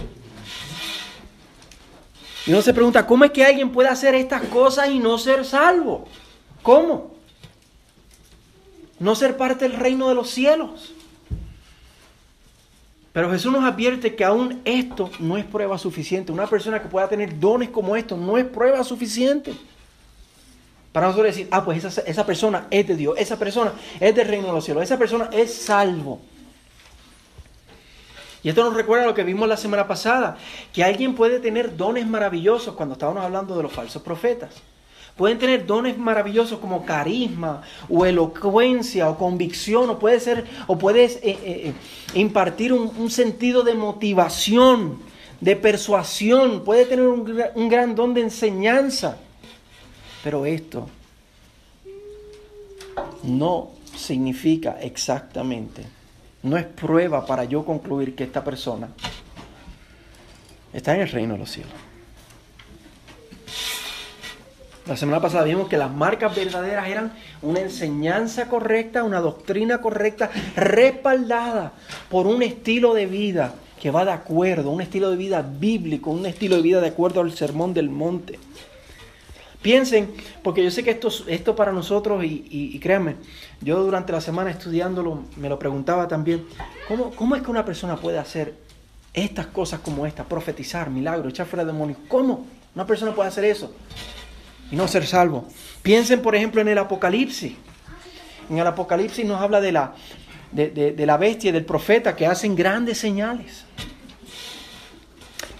Y 2.46 2.51
uno 2.51 2.62
se 2.62 2.74
pregunta, 2.74 3.05
¿cómo 3.05 3.25
es 3.25 3.32
que 3.32 3.46
alguien 3.46 3.72
puede 3.72 3.89
hacer 3.89 4.15
estas 4.15 4.43
cosas 4.43 4.89
y 4.89 5.00
no 5.00 5.17
ser 5.17 5.46
salvo? 5.46 6.05
¿Cómo? 6.62 7.13
No 9.00 9.15
ser 9.15 9.38
parte 9.38 9.67
del 9.67 9.77
reino 9.77 10.10
de 10.10 10.15
los 10.15 10.29
cielos. 10.29 10.93
Pero 13.13 13.29
Jesús 13.29 13.51
nos 13.51 13.63
advierte 13.63 14.15
que 14.15 14.25
aún 14.25 14.62
esto 14.65 15.12
no 15.20 15.38
es 15.38 15.46
prueba 15.46 15.77
suficiente. 15.77 16.32
Una 16.32 16.48
persona 16.48 16.82
que 16.82 16.89
pueda 16.89 17.08
tener 17.08 17.39
dones 17.39 17.70
como 17.70 17.96
estos 17.96 18.17
no 18.17 18.38
es 18.39 18.46
prueba 18.46 18.84
suficiente. 18.84 19.53
Para 20.93 21.07
nosotros 21.07 21.35
decir, 21.35 21.47
ah, 21.51 21.65
pues 21.65 21.83
esa, 21.83 22.01
esa 22.01 22.25
persona 22.25 22.67
es 22.69 22.88
de 22.88 22.95
Dios, 22.95 23.15
esa 23.17 23.38
persona 23.38 23.73
es 24.00 24.15
del 24.15 24.27
reino 24.27 24.47
de 24.47 24.53
los 24.53 24.63
cielos, 24.63 24.83
esa 24.83 24.97
persona 24.97 25.29
es 25.33 25.53
salvo. 25.53 26.21
Y 28.43 28.50
esto 28.50 28.63
nos 28.63 28.75
recuerda 28.75 29.05
a 29.05 29.07
lo 29.07 29.15
que 29.15 29.23
vimos 29.23 29.50
la 29.50 29.57
semana 29.57 29.88
pasada, 29.88 30.38
que 30.71 30.83
alguien 30.83 31.15
puede 31.15 31.39
tener 31.39 31.75
dones 31.75 32.05
maravillosos 32.05 32.75
cuando 32.75 32.93
estábamos 32.93 33.23
hablando 33.23 33.57
de 33.57 33.63
los 33.63 33.73
falsos 33.73 34.03
profetas. 34.03 34.51
Pueden 35.15 35.39
tener 35.39 35.65
dones 35.65 35.97
maravillosos 35.97 36.59
como 36.59 36.85
carisma 36.85 37.62
o 37.89 38.05
elocuencia 38.05 39.09
o 39.09 39.17
convicción 39.17 39.89
o 39.89 40.00
puede 40.00 40.19
ser 40.19 40.45
o 40.67 40.77
puedes 40.77 41.17
eh, 41.17 41.21
eh, 41.23 41.39
eh, 41.43 41.73
impartir 42.15 42.73
un, 42.73 43.09
sentido 43.09 43.63
de 43.63 43.75
motivación, 43.75 45.00
de 45.39 45.55
persuasión, 45.55 46.63
puede 46.63 46.85
tener 46.85 47.07
un, 47.07 47.41
un 47.55 47.69
gran 47.69 47.95
don 47.95 48.13
de 48.13 48.21
enseñanza. 48.21 49.17
Pero 50.23 50.45
esto 50.45 50.87
no 53.23 53.71
significa 53.95 54.77
exactamente, 54.81 55.83
no 56.43 56.57
es 56.57 56.65
prueba 56.65 57.25
para 57.25 57.43
yo 57.43 57.65
concluir 57.65 58.15
que 58.15 58.23
esta 58.23 58.43
persona 58.43 58.89
está 60.71 60.95
en 60.95 61.01
el 61.01 61.09
reino 61.09 61.33
de 61.33 61.39
los 61.39 61.51
cielos. 61.51 61.73
La 64.85 64.97
semana 64.97 65.21
pasada 65.21 65.45
vimos 65.45 65.69
que 65.69 65.77
las 65.77 65.89
marcas 65.89 66.35
verdaderas 66.35 66.89
eran 66.89 67.13
una 67.41 67.61
enseñanza 67.61 68.49
correcta, 68.49 69.03
una 69.03 69.21
doctrina 69.21 69.79
correcta, 69.79 70.29
respaldada 70.57 71.71
por 72.09 72.27
un 72.27 72.43
estilo 72.43 72.93
de 72.93 73.05
vida 73.05 73.55
que 73.79 73.91
va 73.91 74.03
de 74.03 74.11
acuerdo, 74.11 74.71
un 74.71 74.81
estilo 74.81 75.09
de 75.09 75.15
vida 75.15 75.41
bíblico, 75.41 76.11
un 76.11 76.25
estilo 76.25 76.57
de 76.57 76.61
vida 76.61 76.81
de 76.81 76.89
acuerdo 76.89 77.21
al 77.21 77.31
sermón 77.31 77.73
del 77.73 77.89
monte. 77.89 78.39
Piensen, 79.63 80.13
porque 80.43 80.63
yo 80.63 80.70
sé 80.70 80.84
que 80.84 80.91
esto, 80.91 81.10
esto 81.27 81.55
para 81.55 81.72
nosotros, 81.72 82.24
y, 82.24 82.77
créanme, 82.79 83.15
yo 83.62 83.84
durante 83.84 84.13
la 84.13 84.22
semana 84.22 84.51
estudiándolo 84.51 85.24
me 85.38 85.50
lo 85.50 85.58
preguntaba 85.58 86.08
también, 86.08 86.46
¿cómo, 86.88 87.10
¿cómo 87.12 87.36
es 87.36 87.41
que 87.41 87.50
una 87.50 87.65
persona 87.65 87.96
puede 87.96 88.20
hacer 88.20 88.53
estas 89.13 89.48
cosas 89.48 89.79
como 89.79 90.05
esta, 90.05 90.25
profetizar, 90.25 90.91
milagros, 90.91 91.34
echar 91.34 91.48
fuera 91.48 91.65
demonios? 91.65 91.98
¿Cómo 92.08 92.46
una 92.75 92.86
persona 92.86 93.15
puede 93.15 93.29
hacer 93.29 93.46
eso? 93.46 93.74
y 94.74 94.75
no 94.75 94.88
ser 94.88 95.05
salvo. 95.05 95.46
Piensen, 95.84 96.22
por 96.22 96.36
ejemplo, 96.36 96.60
en 96.60 96.67
el 96.67 96.79
Apocalipsis. 96.79 97.53
En 98.50 98.58
el 98.58 98.65
Apocalipsis 98.65 99.24
nos 99.24 99.39
habla 99.39 99.62
de 99.62 99.72
la, 99.72 99.93
de, 100.51 101.05
la 101.05 101.17
bestia 101.17 101.51
del 101.51 101.63
profeta 101.63 102.15
que 102.15 102.25
hacen 102.25 102.55
grandes 102.55 102.98
señales. 102.98 103.65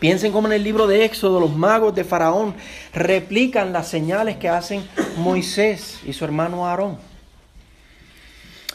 Piensen 0.04 0.34
como 0.34 0.48
en 0.48 0.54
el 0.56 0.66
libro 0.66 0.86
de 0.86 1.06
Éxodo 1.06 1.40
los 1.40 1.56
magos 1.56 1.96
de 1.96 2.04
Faraón 2.04 2.56
replican 2.92 3.72
las 3.72 3.88
señales 3.88 4.36
que 4.36 4.50
hacen 4.50 4.86
Moisés 5.16 6.02
y 6.06 6.12
su 6.12 6.26
hermano 6.26 6.68
Aarón. 6.68 6.98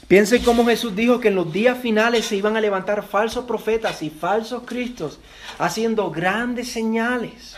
Piensen 0.07 0.43
cómo 0.43 0.65
Jesús 0.65 0.97
dijo 0.97 1.21
que 1.21 1.29
en 1.29 1.35
los 1.35 1.53
días 1.53 1.77
finales 1.77 2.25
se 2.25 2.37
iban 2.37 2.57
a 2.57 2.63
levantar 2.63 3.07
falsos 3.07 3.45
profetas 3.45 4.03
y 4.03 4.09
falsos 4.09 4.63
cristos 4.65 5.19
haciendo 5.59 6.11
grandes 6.11 6.73
señales 6.73 7.57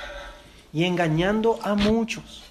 y 0.73 0.83
engañando 0.83 1.61
a 1.63 1.77
muchos 1.77 2.43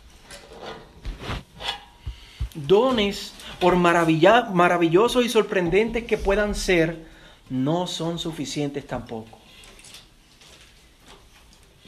dones, 2.54 3.34
por 3.60 3.76
maravillosos 3.76 5.26
y 5.26 5.28
sorprendentes 5.28 6.06
que 6.06 6.18
puedan 6.18 6.56
ser, 6.56 7.06
no 7.50 7.88
son 7.88 8.20
suficientes 8.20 8.88
tampoco. 8.88 9.39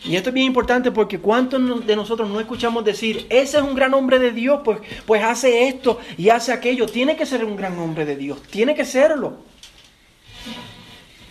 Y 0.03 0.15
esto 0.15 0.29
es 0.29 0.33
bien 0.33 0.47
importante 0.47 0.91
porque 0.91 1.19
¿cuántos 1.19 1.85
de 1.85 1.95
nosotros 1.95 2.27
no 2.29 2.39
escuchamos 2.39 2.83
decir, 2.83 3.27
ese 3.29 3.57
es 3.57 3.63
un 3.63 3.75
gran 3.75 3.93
hombre 3.93 4.17
de 4.17 4.31
Dios, 4.31 4.61
pues, 4.63 4.79
pues 5.05 5.23
hace 5.23 5.67
esto 5.67 5.99
y 6.17 6.29
hace 6.29 6.51
aquello? 6.51 6.87
Tiene 6.87 7.15
que 7.15 7.25
ser 7.25 7.45
un 7.45 7.55
gran 7.55 7.77
hombre 7.77 8.05
de 8.05 8.15
Dios, 8.15 8.41
tiene 8.43 8.73
que 8.73 8.83
serlo. 8.83 9.37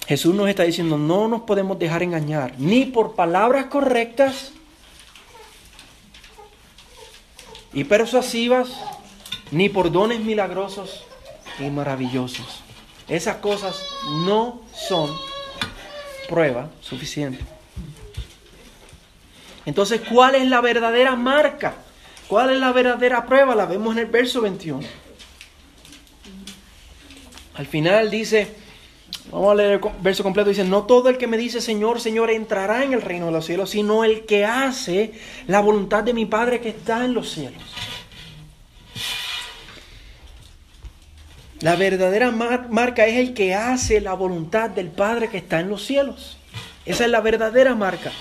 Jesús 0.07 0.35
nos 0.35 0.49
está 0.49 0.63
diciendo, 0.63 0.99
no 0.99 1.27
nos 1.27 1.43
podemos 1.43 1.79
dejar 1.79 2.03
engañar, 2.03 2.55
ni 2.59 2.85
por 2.85 3.15
palabras 3.15 3.67
correctas 3.67 4.53
y 7.73 7.85
persuasivas, 7.85 8.71
ni 9.51 9.69
por 9.69 9.91
dones 9.91 10.21
milagrosos 10.21 11.05
y 11.59 11.71
maravillosos. 11.71 12.63
Esas 13.09 13.37
cosas 13.37 13.81
no 14.25 14.61
son 14.73 15.11
prueba 16.29 16.71
suficiente. 16.81 17.60
Entonces, 19.67 20.01
¿cuál 20.11 20.35
es 20.35 20.47
la 20.49 20.61
verdadera 20.61 21.17
marca? 21.17 21.75
¿Cuál 22.29 22.51
es 22.51 22.59
la 22.59 22.73
verdadera 22.73 23.27
prueba? 23.27 23.55
La 23.55 23.67
vemos 23.67 23.97
en 23.97 24.01
el 24.01 24.07
verso 24.07 24.41
21. 24.41 24.81
Al 27.55 27.67
final 27.67 28.11
dice, 28.11 28.55
vamos 29.31 29.53
a 29.53 29.55
leer 29.57 29.73
el 29.73 29.81
verso 30.01 30.23
completo, 30.23 30.49
dice, 30.49 30.65
no 30.65 30.85
todo 30.85 31.09
el 31.09 31.19
que 31.19 31.27
me 31.27 31.37
dice 31.37 31.61
Señor, 31.61 32.01
Señor 32.01 32.31
entrará 32.31 32.85
en 32.85 32.93
el 32.93 33.03
reino 33.03 33.27
de 33.27 33.33
los 33.33 33.47
cielos, 33.47 33.71
sino 33.71 34.05
el 34.05 34.25
que 34.25 34.45
hace 34.45 35.13
la 35.47 35.61
voluntad 35.61 36.05
de 36.05 36.15
mi 36.15 36.25
Padre 36.25 36.61
que 36.61 36.71
está 36.71 37.05
en 37.05 37.15
los 37.15 37.31
cielos. 37.31 37.63
La 41.61 41.77
verdadera 41.77 42.31
marca 42.31 43.07
es 43.07 43.19
el 43.19 43.35
que 43.35 43.55
hace 43.55 44.01
la 44.01 44.15
voluntad 44.15 44.71
del 44.71 44.89
Padre 44.89 45.29
que 45.29 45.37
está 45.37 45.61
en 45.61 45.69
los 45.69 45.85
cielos. 45.85 46.39
Esa 46.87 47.05
es 47.05 47.11
la 47.11 47.21
verdadera 47.21 47.75
marca. 47.75 48.13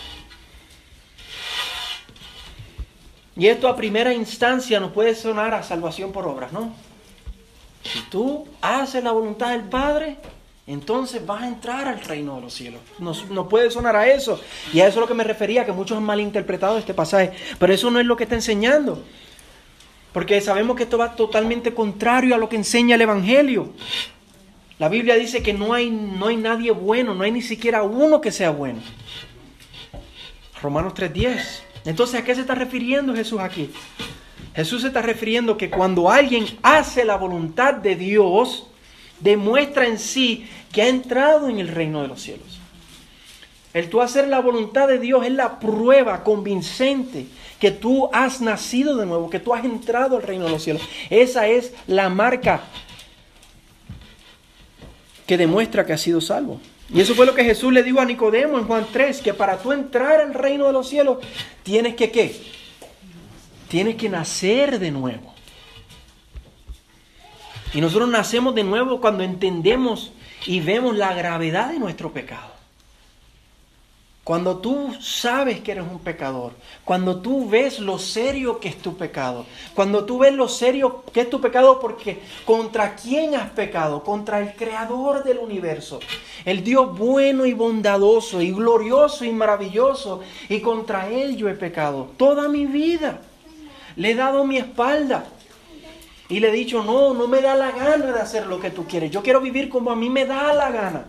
Y 3.40 3.48
esto 3.48 3.70
a 3.70 3.76
primera 3.78 4.14
instancia 4.14 4.82
nos 4.82 4.92
puede 4.92 5.16
sonar 5.16 5.54
a 5.54 5.64
salvación 5.64 6.12
por 6.12 6.28
obras, 6.28 6.52
¿no? 6.52 6.74
Si 7.82 8.02
tú 8.12 8.46
haces 8.62 9.02
la 9.02 9.12
voluntad 9.12 9.52
del 9.52 9.64
Padre, 9.64 10.18
entonces 10.68 11.26
vas 11.26 11.44
a 11.44 11.48
entrar 11.48 11.88
al 11.88 12.02
reino 12.02 12.36
de 12.36 12.42
los 12.42 12.54
cielos. 12.54 12.82
Nos, 13.00 13.24
puede 13.48 13.72
sonar 13.72 13.96
a 13.96 14.08
eso. 14.08 14.42
Y 14.74 14.82
a 14.82 14.88
eso 14.88 15.00
es 15.00 15.02
lo 15.02 15.08
que 15.08 15.14
me 15.14 15.24
refería, 15.24 15.66
que 15.66 15.72
muchos 15.72 15.98
han 15.98 16.04
malinterpretado 16.04 16.78
este 16.78 16.94
pasaje. 16.94 17.32
Pero 17.58 17.74
eso 17.74 17.90
no 17.90 18.02
es 18.02 18.06
lo 18.06 18.18
que 18.18 18.24
está 18.26 18.36
enseñando. 18.36 19.02
Porque 20.12 20.42
sabemos 20.42 20.76
que 20.76 20.84
esto 20.84 20.98
va 20.98 21.16
totalmente 21.16 21.74
contrario 21.74 22.36
a 22.36 22.38
lo 22.38 22.50
que 22.50 22.58
enseña 22.58 22.96
el 22.96 23.02
Evangelio. 23.02 23.70
La 24.80 24.90
Biblia 24.90 25.16
dice 25.16 25.42
que 25.42 25.54
no 25.54 25.74
hay, 25.74 25.90
no 25.90 26.28
hay 26.28 26.36
nadie 26.36 26.72
bueno, 26.72 27.16
no 27.16 27.24
hay 27.24 27.32
ni 27.32 27.42
siquiera 27.42 27.84
uno 27.84 28.20
que 28.20 28.34
sea 28.34 28.50
bueno. 28.50 28.82
Romanos 30.62 30.94
3:10. 30.94 31.69
Entonces, 31.90 32.20
¿a 32.20 32.24
qué 32.24 32.36
se 32.36 32.42
está 32.42 32.54
refiriendo 32.54 33.16
Jesús 33.16 33.40
aquí? 33.40 33.72
Jesús 34.56 34.84
se 34.84 34.90
está 34.90 35.02
refiriendo 35.02 35.58
que 35.58 35.72
cuando 35.72 36.12
alguien 36.12 36.46
hace 36.62 37.04
la 37.04 37.16
voluntad 37.16 37.74
de 37.74 37.96
Dios, 37.96 38.68
demuestra 39.20 39.88
en 39.88 39.98
sí 39.98 40.48
que 40.72 40.84
ha 40.84 40.88
entrado 40.88 41.50
en 41.50 41.58
el 41.58 41.68
reino 41.68 42.04
de 42.04 42.08
los 42.08 42.22
cielos. 42.22 42.60
El 43.74 43.90
tú 43.90 44.02
hacer 44.02 44.28
la 44.28 44.40
voluntad 44.40 44.88
de 44.88 45.00
Dios 45.00 45.26
es 45.26 45.32
la 45.32 45.60
prueba 45.60 46.24
convincente 46.24 47.26
que 47.60 47.72
tú 47.72 48.08
has 48.14 48.40
nacido 48.40 48.96
de 48.96 49.08
nuevo, 49.08 49.32
que 49.32 49.40
tú 49.40 49.56
has 49.56 49.66
entrado 49.66 50.18
al 50.18 50.22
reino 50.22 50.46
de 50.46 50.52
los 50.52 50.62
cielos. 50.62 50.84
Esa 51.10 51.48
es 51.48 51.74
la 51.88 52.08
marca 52.10 52.62
que 55.26 55.38
demuestra 55.38 55.88
que 55.88 55.94
has 55.94 56.02
sido 56.02 56.22
salvo. 56.22 56.62
Y 56.92 57.02
eso 57.02 57.14
fue 57.14 57.28
lo 57.28 57.36
que 57.36 57.44
Jesús 57.44 57.72
le 57.72 57.84
dijo 57.84 58.00
a 58.00 58.06
Nicodemo 58.06 58.58
en 58.58 58.66
Juan 58.66 58.88
3, 58.92 59.22
que 59.22 59.34
para 59.34 59.58
tú 59.58 59.72
entrar 59.72 60.22
al 60.22 60.34
reino 60.34 60.66
de 60.66 60.74
los 60.74 60.90
cielos 60.90 61.20
tienes 61.64 61.96
que 61.96 62.12
qué? 62.12 62.36
Tienes 63.68 63.96
que 63.96 64.10
nacer 64.10 64.80
de 64.80 64.92
nuevo. 64.92 65.34
Y 67.74 67.82
nosotros 67.82 68.10
nacemos 68.10 68.56
de 68.56 68.64
nuevo 68.64 69.00
cuando 69.00 69.24
entendemos 69.24 70.12
y 70.46 70.60
vemos 70.60 70.96
la 70.96 71.14
gravedad 71.14 71.72
de 71.72 71.80
nuestro 71.80 72.12
pecado. 72.12 72.59
Cuando 74.30 74.58
tú 74.58 74.94
sabes 75.02 75.60
que 75.62 75.72
eres 75.72 75.86
un 75.92 75.98
pecador, 75.98 76.52
cuando 76.86 77.20
tú 77.20 77.50
ves 77.50 77.80
lo 77.80 77.98
serio 77.98 78.60
que 78.60 78.70
es 78.70 78.78
tu 78.78 78.96
pecado, 78.96 79.48
cuando 79.74 80.06
tú 80.06 80.20
ves 80.20 80.36
lo 80.36 80.48
serio 80.48 81.04
que 81.12 81.22
es 81.22 81.32
tu 81.32 81.42
pecado 81.42 81.80
porque 81.80 82.20
contra 82.46 82.96
quién 82.96 83.34
has 83.34 83.50
pecado, 83.50 84.04
contra 84.04 84.40
el 84.40 84.54
creador 84.54 85.24
del 85.24 85.40
universo, 85.40 86.00
el 86.46 86.64
Dios 86.64 86.96
bueno 86.96 87.48
y 87.48 87.54
bondadoso 87.54 88.40
y 88.40 88.52
glorioso 88.52 89.26
y 89.26 89.32
maravilloso, 89.32 90.22
y 90.48 90.60
contra 90.60 91.10
él 91.10 91.36
yo 91.36 91.50
he 91.50 91.56
pecado 91.56 92.12
toda 92.16 92.48
mi 92.48 92.68
vida. 92.68 93.22
Le 93.96 94.12
he 94.12 94.16
dado 94.16 94.46
mi 94.46 94.58
espalda 94.58 95.26
y 96.30 96.40
le 96.40 96.50
he 96.50 96.52
dicho, 96.52 96.84
no, 96.84 97.16
no 97.16 97.28
me 97.28 97.42
da 97.42 97.56
la 97.56 97.72
gana 97.72 98.12
de 98.12 98.22
hacer 98.22 98.46
lo 98.46 98.60
que 98.60 98.70
tú 98.70 98.86
quieres, 98.86 99.10
yo 99.10 99.24
quiero 99.24 99.42
vivir 99.42 99.70
como 99.70 99.90
a 99.90 99.96
mí 99.96 100.08
me 100.08 100.28
da 100.28 100.54
la 100.54 100.70
gana. 100.70 101.06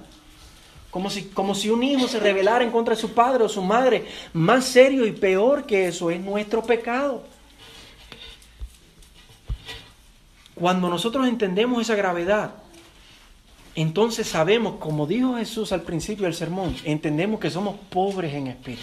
Como 0.90 1.09
si, 1.09 1.25
como 1.26 1.54
si 1.54 1.70
un 1.70 1.82
hijo 1.82 2.09
se 2.09 2.18
rebelara 2.18 2.64
en 2.64 2.70
contra 2.70 2.94
de 2.94 3.00
su 3.00 3.12
padre 3.12 3.44
o 3.44 3.49
su 3.49 3.62
madre. 3.62 4.06
Más 4.32 4.64
serio 4.64 5.06
y 5.06 5.12
peor 5.12 5.64
que 5.64 5.87
eso 5.88 6.11
es 6.11 6.20
nuestro 6.20 6.62
pecado. 6.62 7.23
Cuando 10.54 10.88
nosotros 10.90 11.26
entendemos 11.26 11.80
esa 11.80 11.94
gravedad, 11.94 12.54
entonces 13.75 14.26
sabemos, 14.26 14.75
como 14.75 15.06
dijo 15.06 15.37
Jesús 15.37 15.73
al 15.73 15.82
principio 15.82 16.25
del 16.25 16.35
sermón, 16.35 16.76
entendemos 16.85 17.40
que 17.40 17.50
somos 17.50 17.76
pobres 17.88 18.35
en 18.35 18.49
espíritu. 18.49 18.82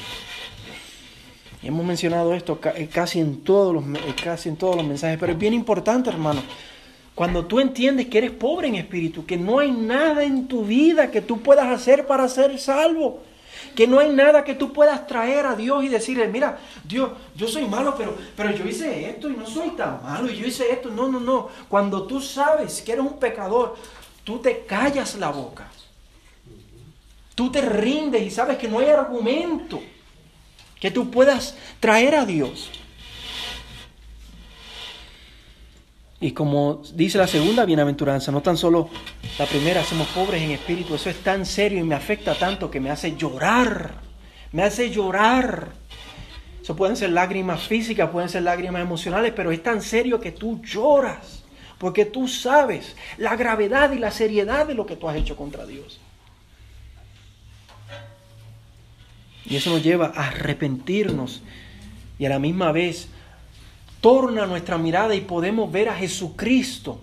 Hemos 1.61 1.85
mencionado 1.85 2.33
esto 2.33 2.59
casi 2.91 3.19
en 3.19 3.41
todos 3.41 3.73
los, 3.73 3.83
casi 4.23 4.49
en 4.49 4.55
todos 4.55 4.75
los 4.75 4.85
mensajes, 4.85 5.19
pero 5.19 5.33
es 5.33 5.37
bien 5.37 5.53
importante, 5.53 6.09
hermano. 6.09 6.41
Cuando 7.17 7.47
tú 7.47 7.59
entiendes 7.59 8.09
que 8.09 8.19
eres 8.19 8.29
pobre 8.29 8.67
en 8.67 8.75
espíritu, 8.75 9.25
que 9.25 9.37
no 9.37 9.57
hay 9.57 9.71
nada 9.71 10.23
en 10.23 10.47
tu 10.47 10.63
vida 10.63 11.09
que 11.09 11.19
tú 11.19 11.41
puedas 11.41 11.65
hacer 11.65 12.05
para 12.05 12.29
ser 12.29 12.59
salvo, 12.59 13.23
que 13.75 13.87
no 13.87 13.97
hay 13.97 14.11
nada 14.11 14.43
que 14.43 14.53
tú 14.53 14.71
puedas 14.71 15.07
traer 15.07 15.47
a 15.47 15.55
Dios 15.55 15.83
y 15.83 15.87
decirle, 15.87 16.27
mira, 16.27 16.59
Dios, 16.83 17.09
yo 17.35 17.47
soy 17.47 17.65
malo, 17.65 17.95
pero, 17.97 18.15
pero 18.35 18.51
yo 18.51 18.67
hice 18.67 19.09
esto 19.09 19.29
y 19.29 19.33
no 19.35 19.47
soy 19.47 19.69
tan 19.71 20.03
malo, 20.03 20.29
y 20.29 20.35
yo 20.35 20.45
hice 20.45 20.71
esto. 20.71 20.91
No, 20.91 21.07
no, 21.07 21.19
no. 21.19 21.49
Cuando 21.67 22.03
tú 22.05 22.21
sabes 22.21 22.83
que 22.83 22.91
eres 22.91 23.03
un 23.03 23.17
pecador, 23.17 23.75
tú 24.23 24.37
te 24.37 24.65
callas 24.67 25.15
la 25.15 25.31
boca. 25.31 25.71
Tú 27.33 27.49
te 27.49 27.61
rindes 27.61 28.21
y 28.21 28.29
sabes 28.29 28.59
que 28.59 28.67
no 28.67 28.77
hay 28.77 28.89
argumento 28.89 29.81
que 30.79 30.91
tú 30.91 31.09
puedas 31.09 31.57
traer 31.79 32.13
a 32.13 32.27
Dios. 32.27 32.69
Y 36.19 36.31
como 36.31 36.81
dice 36.95 37.19
la 37.19 37.27
segunda 37.27 37.63
bienaventuranza, 37.65 38.31
no 38.31 38.41
tan 38.41 38.57
solo 38.57 38.89
la 39.37 39.45
primera, 39.45 39.83
somos 39.83 40.07
pobres 40.07 40.41
en 40.41 40.51
espíritu, 40.51 40.95
eso 40.95 41.09
es 41.09 41.17
tan 41.17 41.45
serio 41.45 41.79
y 41.79 41.83
me 41.83 41.93
afecta 41.93 42.33
tanto 42.33 42.71
que 42.71 42.79
me 42.79 42.89
hace 42.89 43.15
llorar, 43.15 43.95
me 44.51 44.63
hace 44.63 44.89
llorar. 44.89 45.69
Eso 46.61 46.75
pueden 46.75 46.97
ser 46.97 47.11
lágrimas 47.11 47.61
físicas, 47.61 48.09
pueden 48.09 48.29
ser 48.29 48.43
lágrimas 48.43 48.81
emocionales, 48.81 49.31
pero 49.35 49.51
es 49.51 49.61
tan 49.61 49.81
serio 49.81 50.19
que 50.19 50.31
tú 50.31 50.59
lloras, 50.63 51.43
porque 51.77 52.05
tú 52.05 52.27
sabes 52.27 52.95
la 53.17 53.35
gravedad 53.35 53.91
y 53.91 53.99
la 53.99 54.09
seriedad 54.09 54.65
de 54.65 54.73
lo 54.73 54.87
que 54.87 54.95
tú 54.95 55.07
has 55.07 55.15
hecho 55.15 55.35
contra 55.35 55.67
Dios. 55.67 55.99
Y 59.45 59.55
eso 59.55 59.69
nos 59.69 59.83
lleva 59.83 60.11
a 60.15 60.29
arrepentirnos 60.29 61.41
y 62.19 62.25
a 62.25 62.29
la 62.29 62.39
misma 62.39 62.71
vez 62.71 63.07
torna 64.07 64.45
nuestra 64.45 64.77
mirada 64.77 65.15
y 65.15 65.19
podemos 65.19 65.69
ver 65.69 65.89
a 65.89 65.93
Jesucristo, 65.93 67.01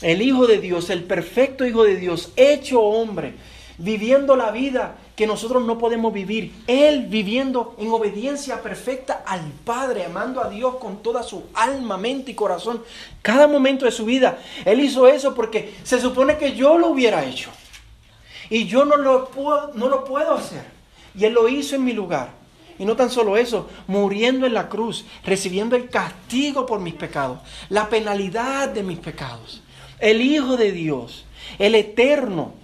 el 0.00 0.22
Hijo 0.22 0.46
de 0.46 0.62
Dios, 0.62 0.88
el 0.88 1.04
perfecto 1.04 1.66
Hijo 1.66 1.84
de 1.84 1.96
Dios, 1.96 2.32
hecho 2.36 2.80
hombre, 2.80 3.34
viviendo 3.76 4.34
la 4.34 4.50
vida 4.50 4.96
que 5.14 5.26
nosotros 5.26 5.62
no 5.66 5.76
podemos 5.76 6.10
vivir. 6.10 6.54
Él 6.66 7.04
viviendo 7.06 7.76
en 7.78 7.90
obediencia 7.90 8.62
perfecta 8.62 9.22
al 9.26 9.42
Padre, 9.66 10.06
amando 10.06 10.42
a 10.42 10.48
Dios 10.48 10.76
con 10.76 11.02
toda 11.02 11.22
su 11.22 11.42
alma, 11.52 11.98
mente 11.98 12.30
y 12.30 12.34
corazón. 12.34 12.82
Cada 13.20 13.46
momento 13.46 13.84
de 13.84 13.92
su 13.92 14.06
vida, 14.06 14.38
Él 14.64 14.80
hizo 14.80 15.06
eso 15.06 15.34
porque 15.34 15.74
se 15.82 16.00
supone 16.00 16.38
que 16.38 16.54
yo 16.54 16.78
lo 16.78 16.88
hubiera 16.88 17.26
hecho. 17.26 17.50
Y 18.48 18.64
yo 18.64 18.86
no 18.86 18.96
lo 18.96 19.28
puedo, 19.28 19.72
no 19.74 19.86
lo 19.90 20.02
puedo 20.04 20.32
hacer. 20.32 20.64
Y 21.14 21.26
Él 21.26 21.34
lo 21.34 21.46
hizo 21.46 21.76
en 21.76 21.84
mi 21.84 21.92
lugar. 21.92 22.41
Y 22.78 22.84
no 22.84 22.96
tan 22.96 23.10
solo 23.10 23.36
eso, 23.36 23.68
muriendo 23.86 24.46
en 24.46 24.54
la 24.54 24.68
cruz, 24.68 25.04
recibiendo 25.24 25.76
el 25.76 25.88
castigo 25.88 26.66
por 26.66 26.80
mis 26.80 26.94
pecados, 26.94 27.38
la 27.68 27.88
penalidad 27.88 28.68
de 28.68 28.82
mis 28.82 28.98
pecados. 28.98 29.62
El 29.98 30.20
Hijo 30.20 30.56
de 30.56 30.72
Dios, 30.72 31.24
el 31.58 31.74
eterno, 31.74 32.54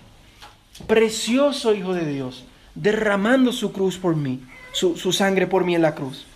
precioso 0.87 1.75
Hijo 1.75 1.95
de 1.95 2.07
Dios, 2.07 2.45
derramando 2.75 3.53
su 3.53 3.73
cruz 3.73 3.99
por 3.99 4.17
mí, 4.17 4.41
su, 4.73 5.13
sangre 5.13 5.47
por 5.47 5.65
mí 5.65 5.75
en 5.75 5.83
la 5.83 5.95
cruz. 5.95 6.27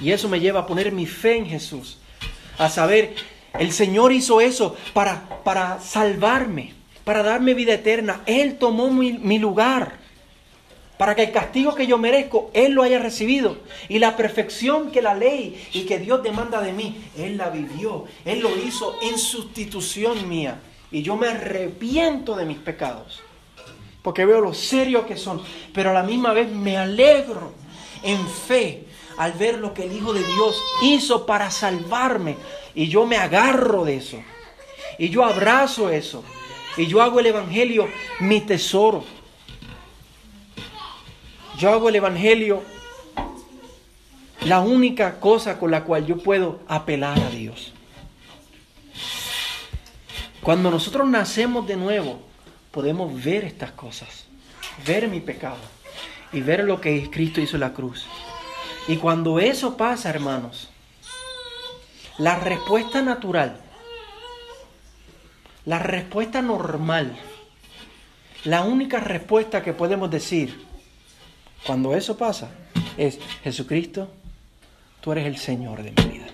Y 0.00 0.12
eso 0.12 0.28
me 0.28 0.40
lleva 0.40 0.60
a 0.60 0.66
poner 0.66 0.92
mi 0.92 1.06
fe 1.06 1.36
en 1.36 1.46
Jesús, 1.46 1.98
a 2.58 2.68
saber, 2.68 3.14
el 3.58 3.72
Señor 3.72 4.12
hizo 4.12 4.40
eso 4.40 4.76
para, 4.92 5.42
para 5.44 5.80
salvarme, 5.80 6.74
para 7.04 7.22
darme 7.22 7.54
vida 7.54 7.74
eterna. 7.74 8.22
Él 8.26 8.56
tomó 8.56 8.90
mi, 8.90 9.12
mi 9.12 9.38
lugar 9.38 9.99
para 11.00 11.14
que 11.14 11.22
el 11.22 11.32
castigo 11.32 11.74
que 11.74 11.86
yo 11.86 11.96
merezco, 11.96 12.50
Él 12.52 12.72
lo 12.72 12.82
haya 12.82 12.98
recibido. 12.98 13.56
Y 13.88 14.00
la 14.00 14.18
perfección 14.18 14.90
que 14.90 15.00
la 15.00 15.14
ley 15.14 15.58
y 15.72 15.86
que 15.86 15.98
Dios 15.98 16.22
demanda 16.22 16.60
de 16.60 16.74
mí, 16.74 16.94
Él 17.16 17.38
la 17.38 17.48
vivió. 17.48 18.04
Él 18.26 18.40
lo 18.40 18.54
hizo 18.58 18.94
en 19.00 19.16
sustitución 19.16 20.28
mía. 20.28 20.60
Y 20.90 21.00
yo 21.00 21.16
me 21.16 21.28
arrepiento 21.28 22.36
de 22.36 22.44
mis 22.44 22.58
pecados. 22.58 23.22
Porque 24.02 24.26
veo 24.26 24.42
lo 24.42 24.52
serio 24.52 25.06
que 25.06 25.16
son. 25.16 25.40
Pero 25.72 25.88
a 25.88 25.94
la 25.94 26.02
misma 26.02 26.34
vez 26.34 26.50
me 26.50 26.76
alegro 26.76 27.54
en 28.02 28.28
fe 28.28 28.84
al 29.16 29.32
ver 29.32 29.56
lo 29.56 29.72
que 29.72 29.84
el 29.84 29.96
Hijo 29.96 30.12
de 30.12 30.22
Dios 30.22 30.62
hizo 30.82 31.24
para 31.24 31.50
salvarme. 31.50 32.36
Y 32.74 32.88
yo 32.88 33.06
me 33.06 33.16
agarro 33.16 33.86
de 33.86 33.96
eso. 33.96 34.18
Y 34.98 35.08
yo 35.08 35.24
abrazo 35.24 35.88
eso. 35.88 36.22
Y 36.76 36.88
yo 36.88 37.00
hago 37.00 37.20
el 37.20 37.26
Evangelio 37.28 37.88
mi 38.20 38.42
tesoro. 38.42 39.02
Yo 41.60 41.70
hago 41.70 41.90
el 41.90 41.96
Evangelio 41.96 42.62
la 44.46 44.60
única 44.60 45.20
cosa 45.20 45.58
con 45.58 45.70
la 45.70 45.84
cual 45.84 46.06
yo 46.06 46.16
puedo 46.16 46.60
apelar 46.66 47.20
a 47.20 47.28
Dios. 47.28 47.74
Cuando 50.40 50.70
nosotros 50.70 51.06
nacemos 51.06 51.66
de 51.66 51.76
nuevo, 51.76 52.22
podemos 52.70 53.22
ver 53.22 53.44
estas 53.44 53.72
cosas, 53.72 54.24
ver 54.86 55.08
mi 55.08 55.20
pecado 55.20 55.58
y 56.32 56.40
ver 56.40 56.64
lo 56.64 56.80
que 56.80 57.10
Cristo 57.10 57.42
hizo 57.42 57.56
en 57.56 57.60
la 57.60 57.74
cruz. 57.74 58.06
Y 58.88 58.96
cuando 58.96 59.38
eso 59.38 59.76
pasa, 59.76 60.08
hermanos, 60.08 60.70
la 62.16 62.36
respuesta 62.36 63.02
natural, 63.02 63.60
la 65.66 65.78
respuesta 65.78 66.40
normal, 66.40 67.18
la 68.44 68.62
única 68.62 68.98
respuesta 68.98 69.62
que 69.62 69.74
podemos 69.74 70.10
decir 70.10 70.69
cuando 71.66 71.94
eso 71.94 72.16
pasa, 72.16 72.50
es 72.96 73.18
Jesucristo, 73.42 74.08
tú 75.00 75.12
eres 75.12 75.26
el 75.26 75.36
Señor 75.36 75.82
de 75.82 75.92
mi 75.92 76.12
vida. 76.12 76.26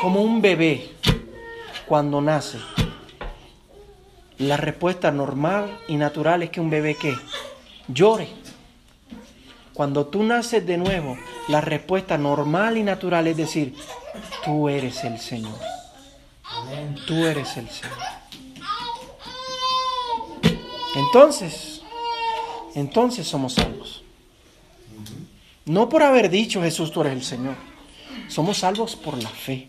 Como 0.00 0.22
un 0.22 0.40
bebé, 0.40 0.90
cuando 1.86 2.20
nace, 2.20 2.58
la 4.38 4.56
respuesta 4.56 5.10
normal 5.10 5.78
y 5.88 5.96
natural 5.96 6.42
es 6.42 6.50
que 6.50 6.60
un 6.60 6.70
bebé 6.70 6.94
que 6.94 7.14
llore. 7.88 8.28
Cuando 9.74 10.06
tú 10.06 10.22
naces 10.22 10.66
de 10.66 10.78
nuevo, 10.78 11.18
la 11.48 11.60
respuesta 11.60 12.16
normal 12.16 12.76
y 12.76 12.82
natural 12.82 13.26
es 13.26 13.36
decir, 13.36 13.74
tú 14.44 14.68
eres 14.68 15.04
el 15.04 15.18
Señor. 15.18 15.58
Tú 17.06 17.26
eres 17.26 17.56
el 17.56 17.68
Señor. 17.68 17.98
Entonces, 20.96 21.69
entonces 22.74 23.26
somos 23.26 23.54
salvos. 23.54 24.02
No 25.64 25.88
por 25.88 26.02
haber 26.02 26.30
dicho 26.30 26.62
Jesús, 26.62 26.90
tú 26.90 27.02
eres 27.02 27.12
el 27.12 27.22
Señor. 27.22 27.54
Somos 28.28 28.58
salvos 28.58 28.96
por 28.96 29.22
la 29.22 29.28
fe. 29.28 29.68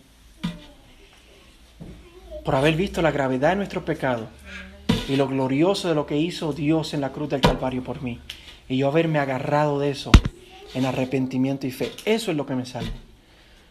Por 2.44 2.54
haber 2.54 2.74
visto 2.74 3.02
la 3.02 3.10
gravedad 3.10 3.50
de 3.50 3.56
nuestro 3.56 3.84
pecado 3.84 4.28
y 5.08 5.16
lo 5.16 5.28
glorioso 5.28 5.88
de 5.88 5.94
lo 5.94 6.06
que 6.06 6.16
hizo 6.16 6.52
Dios 6.52 6.94
en 6.94 7.00
la 7.00 7.12
cruz 7.12 7.28
del 7.28 7.40
Calvario 7.40 7.84
por 7.84 8.02
mí. 8.02 8.18
Y 8.68 8.78
yo 8.78 8.88
haberme 8.88 9.18
agarrado 9.18 9.78
de 9.78 9.90
eso 9.90 10.10
en 10.74 10.86
arrepentimiento 10.86 11.66
y 11.66 11.70
fe. 11.70 11.92
Eso 12.04 12.30
es 12.30 12.36
lo 12.36 12.46
que 12.46 12.54
me 12.54 12.66
salva. 12.66 12.90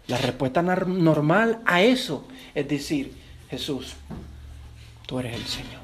La 0.08 0.18
respuesta 0.18 0.62
normal 0.62 1.62
a 1.66 1.82
eso 1.82 2.28
es 2.54 2.68
decir, 2.68 3.14
Jesús, 3.50 3.94
tú 5.06 5.20
eres 5.20 5.36
el 5.36 5.46
Señor. 5.46 5.81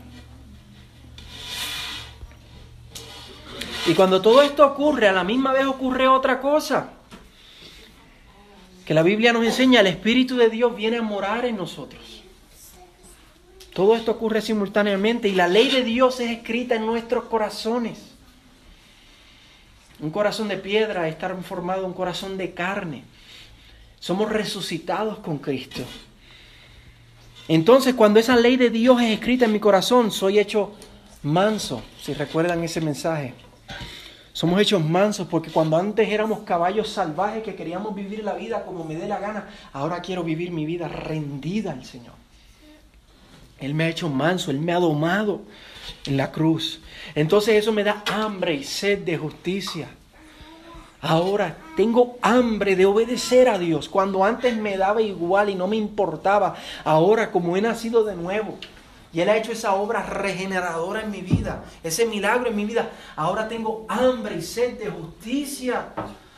Y 3.87 3.93
cuando 3.93 4.21
todo 4.21 4.41
esto 4.41 4.65
ocurre, 4.67 5.07
a 5.07 5.13
la 5.13 5.23
misma 5.23 5.53
vez 5.53 5.65
ocurre 5.65 6.09
otra 6.09 6.41
cosa. 6.41 6.89
Que 8.85 8.93
la 8.93 9.01
Biblia 9.01 9.31
nos 9.31 9.45
enseña, 9.45 9.79
el 9.79 9.87
Espíritu 9.87 10.35
de 10.35 10.49
Dios 10.49 10.75
viene 10.75 10.97
a 10.97 11.01
morar 11.01 11.45
en 11.45 11.55
nosotros. 11.55 12.21
Todo 13.73 13.95
esto 13.95 14.11
ocurre 14.11 14.41
simultáneamente 14.41 15.29
y 15.29 15.35
la 15.35 15.47
ley 15.47 15.69
de 15.69 15.83
Dios 15.83 16.19
es 16.19 16.31
escrita 16.31 16.75
en 16.75 16.85
nuestros 16.85 17.25
corazones. 17.25 17.99
Un 19.99 20.09
corazón 20.09 20.49
de 20.49 20.57
piedra 20.57 21.07
está 21.07 21.33
formado 21.35 21.85
un 21.85 21.93
corazón 21.93 22.37
de 22.37 22.53
carne. 22.53 23.03
Somos 23.99 24.29
resucitados 24.29 25.19
con 25.19 25.37
Cristo. 25.37 25.83
Entonces, 27.47 27.93
cuando 27.93 28.19
esa 28.19 28.35
ley 28.35 28.57
de 28.57 28.69
Dios 28.69 29.01
es 29.01 29.11
escrita 29.11 29.45
en 29.45 29.53
mi 29.53 29.59
corazón, 29.59 30.11
soy 30.11 30.39
hecho 30.39 30.73
manso, 31.23 31.81
si 32.01 32.13
recuerdan 32.13 32.63
ese 32.63 32.81
mensaje. 32.81 33.46
Somos 34.33 34.61
hechos 34.61 34.85
mansos 34.85 35.27
porque 35.27 35.49
cuando 35.49 35.77
antes 35.77 36.07
éramos 36.09 36.41
caballos 36.41 36.89
salvajes 36.89 37.41
que 37.41 37.55
queríamos 37.55 37.95
vivir 37.95 38.23
la 38.23 38.33
vida 38.33 38.65
como 38.65 38.83
me 38.83 38.95
dé 38.95 39.07
la 39.07 39.19
gana, 39.19 39.49
ahora 39.73 40.01
quiero 40.01 40.23
vivir 40.23 40.51
mi 40.51 40.65
vida 40.65 40.87
rendida 40.87 41.71
al 41.71 41.83
Señor. 41.83 42.13
Él 43.59 43.73
me 43.73 43.85
ha 43.85 43.89
hecho 43.89 44.09
manso, 44.09 44.51
Él 44.51 44.59
me 44.59 44.73
ha 44.73 44.79
domado 44.79 45.41
en 46.05 46.17
la 46.17 46.31
cruz. 46.31 46.81
Entonces 47.15 47.55
eso 47.55 47.71
me 47.71 47.83
da 47.83 48.03
hambre 48.05 48.53
y 48.53 48.63
sed 48.63 48.99
de 48.99 49.17
justicia. 49.17 49.89
Ahora 51.01 51.57
tengo 51.75 52.17
hambre 52.21 52.75
de 52.75 52.85
obedecer 52.85 53.49
a 53.49 53.57
Dios. 53.57 53.87
Cuando 53.87 54.23
antes 54.23 54.55
me 54.55 54.77
daba 54.77 55.01
igual 55.01 55.49
y 55.49 55.55
no 55.55 55.67
me 55.67 55.75
importaba, 55.75 56.55
ahora 56.83 57.31
como 57.31 57.55
he 57.55 57.61
nacido 57.61 58.03
de 58.03 58.15
nuevo, 58.15 58.57
y 59.17 59.21
Él 59.21 59.29
ha 59.29 59.35
hecho 59.35 59.51
esa 59.51 59.73
obra 59.73 60.03
regeneradora 60.03 61.01
en 61.01 61.09
mi 61.09 61.21
vida, 61.21 61.63
ese 61.83 62.05
milagro 62.05 62.51
en 62.51 62.55
mi 62.55 62.65
vida. 62.65 62.91
Ahora 63.15 63.47
tengo 63.47 63.83
hambre 63.89 64.35
y 64.35 64.43
sed 64.43 64.77
de 64.77 64.91
justicia. 64.91 65.87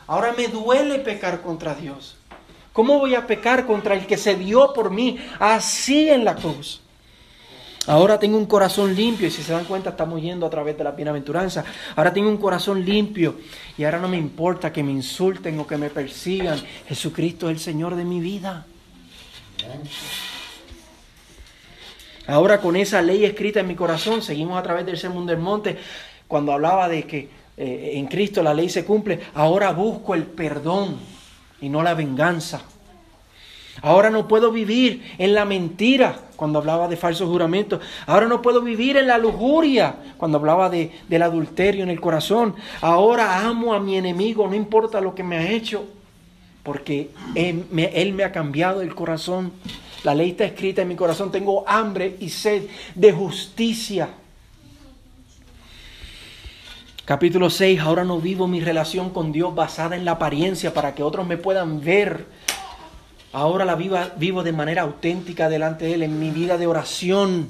Ahora 0.06 0.32
me 0.34 0.48
duele 0.48 0.98
pecar 1.00 1.42
contra 1.42 1.74
Dios. 1.74 2.16
¿Cómo 2.72 2.98
voy 2.98 3.14
a 3.14 3.26
pecar 3.26 3.66
contra 3.66 3.94
el 3.94 4.06
que 4.06 4.16
se 4.16 4.34
dio 4.34 4.72
por 4.72 4.90
mí 4.90 5.18
así 5.38 6.08
en 6.08 6.24
la 6.24 6.34
cruz? 6.34 6.80
Ahora 7.86 8.18
tengo 8.18 8.38
un 8.38 8.46
corazón 8.46 8.94
limpio 8.94 9.28
y 9.28 9.30
si 9.30 9.42
se 9.42 9.52
dan 9.52 9.66
cuenta 9.66 9.90
estamos 9.90 10.22
yendo 10.22 10.46
a 10.46 10.50
través 10.50 10.78
de 10.78 10.84
la 10.84 10.92
bienaventuranza. 10.92 11.62
Ahora 11.96 12.14
tengo 12.14 12.30
un 12.30 12.38
corazón 12.38 12.82
limpio 12.82 13.40
y 13.76 13.84
ahora 13.84 13.98
no 13.98 14.08
me 14.08 14.16
importa 14.16 14.72
que 14.72 14.82
me 14.82 14.92
insulten 14.92 15.60
o 15.60 15.66
que 15.66 15.76
me 15.76 15.90
persigan. 15.90 16.58
Jesucristo 16.88 17.50
es 17.50 17.56
el 17.56 17.60
Señor 17.60 17.94
de 17.94 18.06
mi 18.06 18.20
vida. 18.20 18.64
Ahora 22.30 22.60
con 22.60 22.76
esa 22.76 23.02
ley 23.02 23.24
escrita 23.24 23.60
en 23.60 23.66
mi 23.66 23.74
corazón, 23.74 24.22
seguimos 24.22 24.58
a 24.58 24.62
través 24.62 24.86
del 24.86 24.96
Sermón 24.96 25.26
del 25.26 25.38
Monte, 25.38 25.76
cuando 26.28 26.52
hablaba 26.52 26.88
de 26.88 27.02
que 27.02 27.28
eh, 27.56 27.92
en 27.94 28.06
Cristo 28.06 28.42
la 28.42 28.54
ley 28.54 28.68
se 28.68 28.84
cumple, 28.84 29.20
ahora 29.34 29.72
busco 29.72 30.14
el 30.14 30.22
perdón 30.22 30.96
y 31.60 31.68
no 31.68 31.82
la 31.82 31.94
venganza. 31.94 32.62
Ahora 33.82 34.10
no 34.10 34.28
puedo 34.28 34.52
vivir 34.52 35.14
en 35.18 35.34
la 35.34 35.44
mentira 35.44 36.20
cuando 36.36 36.58
hablaba 36.58 36.86
de 36.86 36.96
falsos 36.96 37.28
juramentos. 37.28 37.80
Ahora 38.06 38.26
no 38.26 38.42
puedo 38.42 38.60
vivir 38.60 38.96
en 38.96 39.06
la 39.06 39.18
lujuria 39.18 39.96
cuando 40.16 40.38
hablaba 40.38 40.68
de, 40.68 40.92
del 41.08 41.22
adulterio 41.22 41.82
en 41.82 41.90
el 41.90 42.00
corazón. 42.00 42.54
Ahora 42.80 43.40
amo 43.40 43.74
a 43.74 43.80
mi 43.80 43.96
enemigo, 43.96 44.46
no 44.46 44.54
importa 44.54 45.00
lo 45.00 45.14
que 45.14 45.22
me 45.22 45.38
ha 45.38 45.50
hecho, 45.50 45.84
porque 46.62 47.10
él 47.34 47.66
me 48.14 48.24
ha 48.24 48.32
cambiado 48.32 48.82
el 48.82 48.94
corazón. 48.94 49.52
La 50.02 50.14
ley 50.14 50.30
está 50.30 50.44
escrita 50.44 50.82
en 50.82 50.88
mi 50.88 50.96
corazón. 50.96 51.30
Tengo 51.30 51.64
hambre 51.68 52.16
y 52.20 52.30
sed 52.30 52.64
de 52.94 53.12
justicia. 53.12 54.08
Capítulo 57.04 57.50
6. 57.50 57.80
Ahora 57.80 58.04
no 58.04 58.18
vivo 58.18 58.46
mi 58.46 58.60
relación 58.60 59.10
con 59.10 59.30
Dios 59.30 59.54
basada 59.54 59.96
en 59.96 60.04
la 60.04 60.12
apariencia 60.12 60.72
para 60.72 60.94
que 60.94 61.02
otros 61.02 61.26
me 61.26 61.36
puedan 61.36 61.82
ver. 61.82 62.24
Ahora 63.32 63.64
la 63.64 63.76
vivo 63.76 64.42
de 64.42 64.52
manera 64.52 64.82
auténtica 64.82 65.48
delante 65.48 65.84
de 65.84 65.94
Él, 65.94 66.02
en 66.02 66.18
mi 66.18 66.30
vida 66.30 66.56
de 66.56 66.66
oración, 66.66 67.48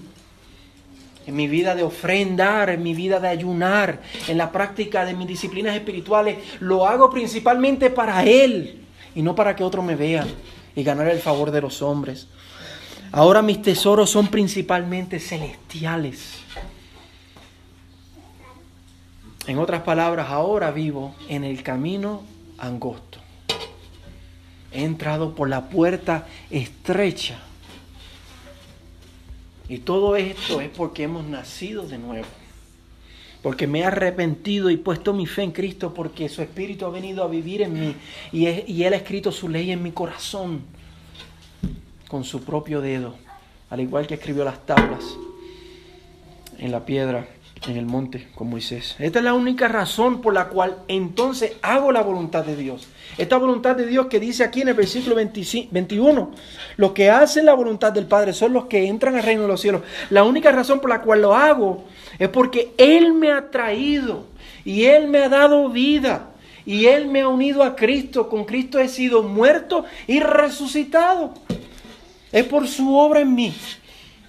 en 1.27 1.37
mi 1.37 1.47
vida 1.47 1.75
de 1.75 1.85
ofrendar, 1.85 2.69
en 2.69 2.83
mi 2.83 2.95
vida 2.95 3.21
de 3.21 3.29
ayunar, 3.29 4.01
en 4.27 4.37
la 4.37 4.51
práctica 4.51 5.05
de 5.05 5.15
mis 5.15 5.29
disciplinas 5.29 5.77
espirituales. 5.77 6.39
Lo 6.59 6.87
hago 6.87 7.11
principalmente 7.11 7.91
para 7.91 8.25
Él 8.25 8.81
y 9.15 9.23
no 9.23 9.35
para 9.35 9.55
que 9.55 9.63
otros 9.63 9.85
me 9.85 9.95
vean 9.95 10.27
y 10.81 10.83
ganar 10.83 11.09
el 11.09 11.21
favor 11.21 11.51
de 11.51 11.61
los 11.61 11.83
hombres. 11.83 12.27
Ahora 13.13 13.43
mis 13.43 13.61
tesoros 13.61 14.09
son 14.09 14.29
principalmente 14.29 15.21
celestiales. 15.21 16.39
En 19.47 19.59
otras 19.59 19.83
palabras, 19.83 20.29
ahora 20.31 20.71
vivo 20.71 21.15
en 21.29 21.45
el 21.45 21.63
camino 21.63 22.23
angosto. 22.57 23.19
He 24.73 24.85
entrado 24.85 25.35
por 25.35 25.51
la 25.51 25.69
puerta 25.69 26.27
estrecha. 26.49 27.39
Y 29.69 29.79
todo 29.79 30.17
esto 30.17 30.63
es 30.63 30.71
porque 30.71 31.03
hemos 31.03 31.25
nacido 31.25 31.87
de 31.87 31.99
nuevo. 31.99 32.40
Porque 33.43 33.67
me 33.67 33.81
he 33.81 33.85
arrepentido 33.85 34.69
y 34.71 34.77
puesto 34.77 35.15
mi 35.15 35.27
fe 35.27 35.43
en 35.43 35.53
Cristo 35.53 35.95
porque 35.95 36.29
su 36.29 36.43
Espíritu 36.43 36.85
ha 36.85 36.91
venido 36.91 37.25
a 37.25 37.29
vivir 37.29 37.63
en 37.63 37.73
mí 37.73 37.95
y, 38.33 38.47
y 38.49 38.85
Él 38.85 38.93
ha 38.93 38.97
escrito 38.97 39.33
su 39.33 39.49
ley 39.49 39.71
en 39.71 39.83
mi 39.83 39.93
corazón 39.93 40.63
con 42.09 42.25
su 42.25 42.43
propio 42.45 42.81
dedo, 42.81 43.15
al 43.71 43.81
igual 43.81 44.07
que 44.07 44.15
escribió 44.15 44.45
las 44.45 44.67
tablas 44.67 45.05
en 46.59 46.73
la 46.73 46.85
piedra 46.85 47.27
en 47.69 47.77
el 47.77 47.87
monte 47.87 48.29
con 48.35 48.49
Moisés. 48.49 48.97
Esta 48.99 49.19
es 49.19 49.25
la 49.25 49.35
única 49.35 49.69
razón 49.69 50.23
por 50.23 50.33
la 50.33 50.49
cual 50.49 50.79
entonces 50.89 51.53
hago 51.63 51.93
la 51.93 52.03
voluntad 52.03 52.45
de 52.45 52.57
Dios. 52.57 52.89
Esta 53.19 53.37
voluntad 53.37 53.77
de 53.77 53.87
Dios 53.87 54.07
que 54.07 54.19
dice 54.19 54.45
aquí 54.45 54.63
en 54.63 54.69
el 54.69 54.75
versículo 54.75 55.17
21, 55.17 56.31
los 56.77 56.93
que 56.93 57.11
hacen 57.11 57.45
la 57.45 57.53
voluntad 57.53 57.93
del 57.93 58.07
Padre 58.07 58.33
son 58.33 58.53
los 58.55 58.65
que 58.65 58.87
entran 58.87 59.17
al 59.17 59.23
reino 59.23 59.43
de 59.43 59.49
los 59.49 59.61
cielos. 59.61 59.83
La 60.09 60.25
única 60.25 60.51
razón 60.53 60.81
por 60.81 60.89
la 60.89 61.03
cual 61.03 61.21
lo 61.21 61.35
hago 61.35 61.85
es 62.19 62.29
porque 62.29 62.73
Él 62.79 63.13
me 63.13 63.31
ha 63.31 63.51
traído 63.51 64.27
y 64.65 64.85
Él 64.85 65.09
me 65.09 65.19
ha 65.19 65.29
dado 65.29 65.69
vida 65.69 66.31
y 66.65 66.87
Él 66.87 67.09
me 67.09 67.21
ha 67.21 67.29
unido 67.29 67.63
a 67.63 67.77
Cristo. 67.77 68.29
Con 68.29 68.45
Cristo 68.45 68.79
he 68.79 68.89
sido 68.89 69.23
muerto 69.23 69.85
y 70.07 70.21
resucitado. 70.21 71.35
Es 72.33 72.45
por 72.45 72.67
su 72.69 72.97
obra 72.97 73.21
en 73.21 73.35
mí. 73.35 73.53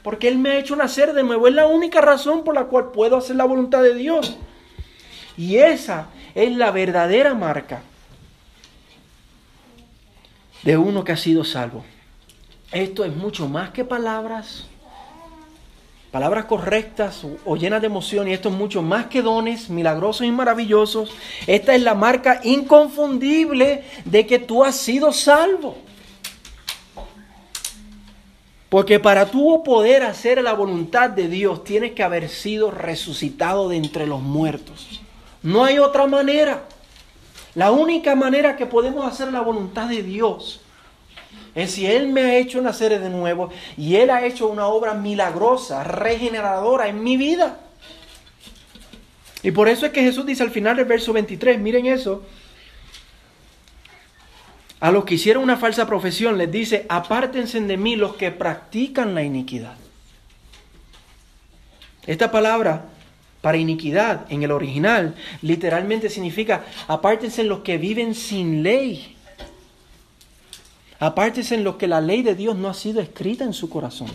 Porque 0.04 0.28
Él 0.28 0.38
me 0.38 0.52
ha 0.52 0.60
hecho 0.60 0.76
nacer 0.76 1.14
de 1.14 1.24
nuevo. 1.24 1.48
Es 1.48 1.54
la 1.54 1.68
única 1.68 2.02
razón 2.02 2.44
por 2.44 2.56
la 2.56 2.66
cual 2.66 2.92
puedo 2.92 3.18
hacer 3.18 3.36
la 3.36 3.46
voluntad 3.46 3.84
de 3.84 3.96
Dios. 3.96 4.38
Y 5.38 5.58
esa 5.58 6.08
es 6.36 6.56
la 6.56 6.72
verdadera 6.72 7.34
marca 7.34 7.84
de 10.64 10.78
uno 10.78 11.04
que 11.04 11.12
ha 11.12 11.18
sido 11.18 11.44
salvo. 11.44 11.84
Esto 12.72 13.04
es 13.04 13.16
mucho 13.16 13.50
más 13.50 13.72
que 13.72 13.84
palabras, 13.84 14.66
palabras 16.12 16.46
correctas 16.46 17.26
o, 17.46 17.56
llenas 17.58 17.82
de 17.82 17.88
emoción. 17.88 18.28
Y 18.28 18.34
esto 18.34 18.50
es 18.50 18.56
mucho 18.56 18.82
más 18.82 19.08
que 19.08 19.22
dones 19.22 19.70
milagrosos 19.70 20.26
y 20.26 20.32
maravillosos. 20.32 21.14
Esta 21.48 21.76
es 21.76 21.82
la 21.82 21.96
marca 21.96 22.40
inconfundible 22.44 23.84
de 24.06 24.26
que 24.26 24.40
tú 24.40 24.64
has 24.64 24.78
sido 24.78 25.12
salvo. 25.12 25.78
Porque 28.72 29.02
para 29.02 29.30
tú 29.30 29.64
poder 29.66 30.02
hacer 30.02 30.42
la 30.42 30.54
voluntad 30.54 31.10
de 31.10 31.28
Dios 31.28 31.66
tienes 31.66 31.92
que 31.92 32.04
haber 32.04 32.30
sido 32.30 32.72
resucitado 32.72 33.68
de 33.68 33.76
entre 33.76 34.08
los 34.08 34.22
muertos. 34.22 35.02
No 35.44 35.66
hay 35.66 35.78
otra 35.78 36.08
manera. 36.08 36.64
La 37.54 37.72
única 37.72 38.16
manera 38.16 38.56
que 38.56 38.66
podemos 38.66 39.06
hacer 39.06 39.34
la 39.34 39.42
voluntad 39.42 39.90
de 39.90 40.04
Dios 40.04 40.62
es 41.54 41.72
si 41.72 41.86
Él 41.86 42.08
me 42.08 42.22
ha 42.22 42.38
hecho 42.38 42.62
nacer 42.62 42.98
de 42.98 43.10
nuevo 43.10 43.50
y 43.76 43.98
Él 43.98 44.10
ha 44.10 44.26
hecho 44.26 44.48
una 44.48 44.68
obra 44.68 44.94
milagrosa, 44.94 45.84
regeneradora 45.84 46.88
en 46.88 47.04
mi 47.04 47.18
vida. 47.18 47.60
Y 49.44 49.52
por 49.52 49.68
eso 49.68 49.86
es 49.86 49.92
que 49.92 50.02
Jesús 50.02 50.26
dice 50.26 50.44
al 50.44 50.52
final 50.52 50.78
del 50.78 50.86
verso 50.86 51.12
23, 51.12 51.60
miren 51.60 51.88
eso, 51.88 52.24
a 54.82 54.92
los 54.92 55.06
que 55.06 55.14
hicieron 55.14 55.44
una 55.44 55.58
falsa 55.58 55.86
profesión 55.86 56.40
les 56.40 56.52
dice, 56.52 56.88
apártense 56.90 57.62
de 57.62 57.78
mí 57.78 57.96
los 57.96 58.16
que 58.16 58.32
practican 58.32 59.14
la 59.14 59.24
iniquidad. 59.24 59.76
Esta 62.08 62.32
palabra 62.32 62.86
para 63.42 63.58
iniquidad 63.58 64.26
en 64.30 64.42
el 64.42 64.52
original 64.52 65.16
literalmente 65.44 66.10
significa 66.10 66.66
apártense 66.88 67.44
los 67.44 67.60
que 67.60 67.78
viven 67.78 68.16
sin 68.16 68.64
ley. 68.64 69.16
Apártense 71.00 71.58
los 71.58 71.76
que 71.76 71.88
la 71.88 72.02
ley 72.02 72.24
de 72.24 72.34
Dios 72.34 72.56
no 72.56 72.68
ha 72.68 72.74
sido 72.74 73.02
escrita 73.02 73.44
en 73.44 73.54
su 73.54 73.70
corazón. 73.70 74.10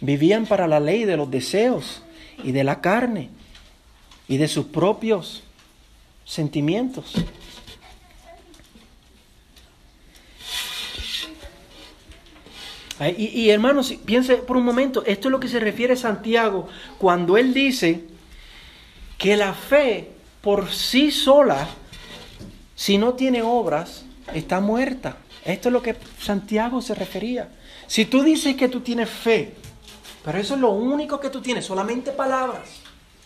Vivían 0.00 0.46
para 0.46 0.66
la 0.66 0.80
ley 0.80 1.04
de 1.04 1.18
los 1.18 1.30
deseos 1.30 2.02
y 2.42 2.52
de 2.52 2.64
la 2.64 2.80
carne 2.80 3.28
y 4.26 4.38
de 4.38 4.48
sus 4.48 4.64
propios 4.64 5.42
sentimientos. 6.24 7.14
Y, 13.16 13.50
hermanos, 13.50 13.92
piense 14.04 14.36
por 14.36 14.56
un 14.56 14.64
momento, 14.64 15.04
esto 15.04 15.28
es 15.28 15.32
lo 15.32 15.40
que 15.40 15.48
se 15.48 15.58
refiere 15.58 15.96
Santiago 15.96 16.68
cuando 16.96 17.36
él 17.36 17.52
dice 17.52 18.04
que 19.18 19.36
la 19.36 19.52
fe 19.52 20.12
por 20.40 20.70
sí 20.70 21.10
sola, 21.10 21.68
si 22.76 22.96
no 22.96 23.14
tiene 23.14 23.42
obras, 23.42 24.04
está 24.32 24.60
muerta. 24.60 25.16
Esto 25.44 25.68
es 25.68 25.72
lo 25.72 25.82
que 25.82 25.96
Santiago 26.20 26.80
se 26.80 26.94
refería. 26.94 27.48
Si 27.88 28.04
tú 28.04 28.22
dices 28.22 28.54
que 28.54 28.68
tú 28.68 28.80
tienes 28.80 29.10
fe, 29.10 29.54
pero 30.24 30.38
eso 30.38 30.54
es 30.54 30.60
lo 30.60 30.70
único 30.70 31.18
que 31.20 31.30
tú 31.30 31.42
tienes, 31.42 31.66
solamente 31.66 32.12
palabras. 32.12 32.83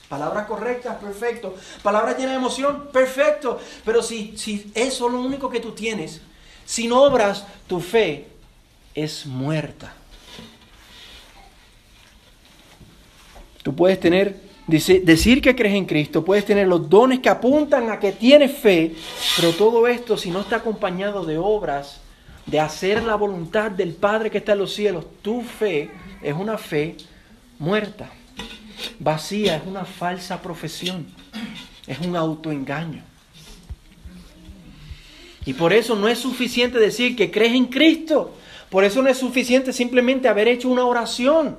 Palabras 0.09 0.47
correctas, 0.47 0.97
perfecto. 0.97 1.55
Palabras 1.83 2.17
llenas 2.17 2.33
de 2.33 2.39
emoción, 2.39 2.89
perfecto. 2.93 3.61
Pero 3.85 4.03
si, 4.03 4.37
si 4.39 4.71
eso 4.75 5.07
es 5.07 5.13
lo 5.13 5.21
único 5.21 5.51
que 5.51 5.61
tú 5.61 5.73
tienes, 5.73 6.21
sin 6.65 6.93
obras, 6.93 7.47
tu 7.67 7.81
fe 7.81 8.27
es 8.95 9.27
muerta. 9.27 9.95
Tú 13.63 13.75
puedes 13.75 14.01
tener, 14.01 14.37
decir 14.67 15.43
que 15.43 15.55
crees 15.55 15.75
en 15.75 15.85
Cristo, 15.85 16.25
puedes 16.25 16.45
tener 16.45 16.67
los 16.67 16.89
dones 16.89 17.21
que 17.21 17.29
apuntan 17.29 17.91
a 17.91 17.99
que 17.99 18.13
tienes 18.13 18.57
fe, 18.57 18.95
pero 19.37 19.53
todo 19.53 19.87
esto 19.87 20.17
si 20.17 20.31
no 20.31 20.41
está 20.41 20.57
acompañado 20.57 21.27
de 21.27 21.37
obras, 21.37 22.01
de 22.47 22.61
hacer 22.61 23.03
la 23.03 23.15
voluntad 23.15 23.71
del 23.71 23.93
Padre 23.93 24.31
que 24.31 24.39
está 24.39 24.53
en 24.53 24.59
los 24.59 24.73
cielos, 24.73 25.05
tu 25.21 25.43
fe 25.43 25.91
es 26.23 26.35
una 26.35 26.57
fe 26.57 26.97
muerta, 27.59 28.11
vacía, 28.99 29.57
es 29.57 29.67
una 29.67 29.85
falsa 29.85 30.41
profesión, 30.41 31.07
es 31.87 31.99
un 32.01 32.17
autoengaño. 32.17 33.03
Y 35.45 35.55
por 35.55 35.73
eso 35.73 35.97
no 35.97 36.09
es 36.09 36.19
suficiente 36.19 36.79
decir 36.79 37.17
que 37.17 37.31
crees 37.31 37.55
en 37.55 37.67
Cristo. 37.67 38.35
Por 38.69 38.85
eso 38.85 39.01
no 39.01 39.09
es 39.09 39.17
suficiente 39.17 39.73
simplemente 39.73 40.29
haber 40.29 40.47
hecho 40.47 40.69
una 40.69 40.85
oración. 40.85 41.57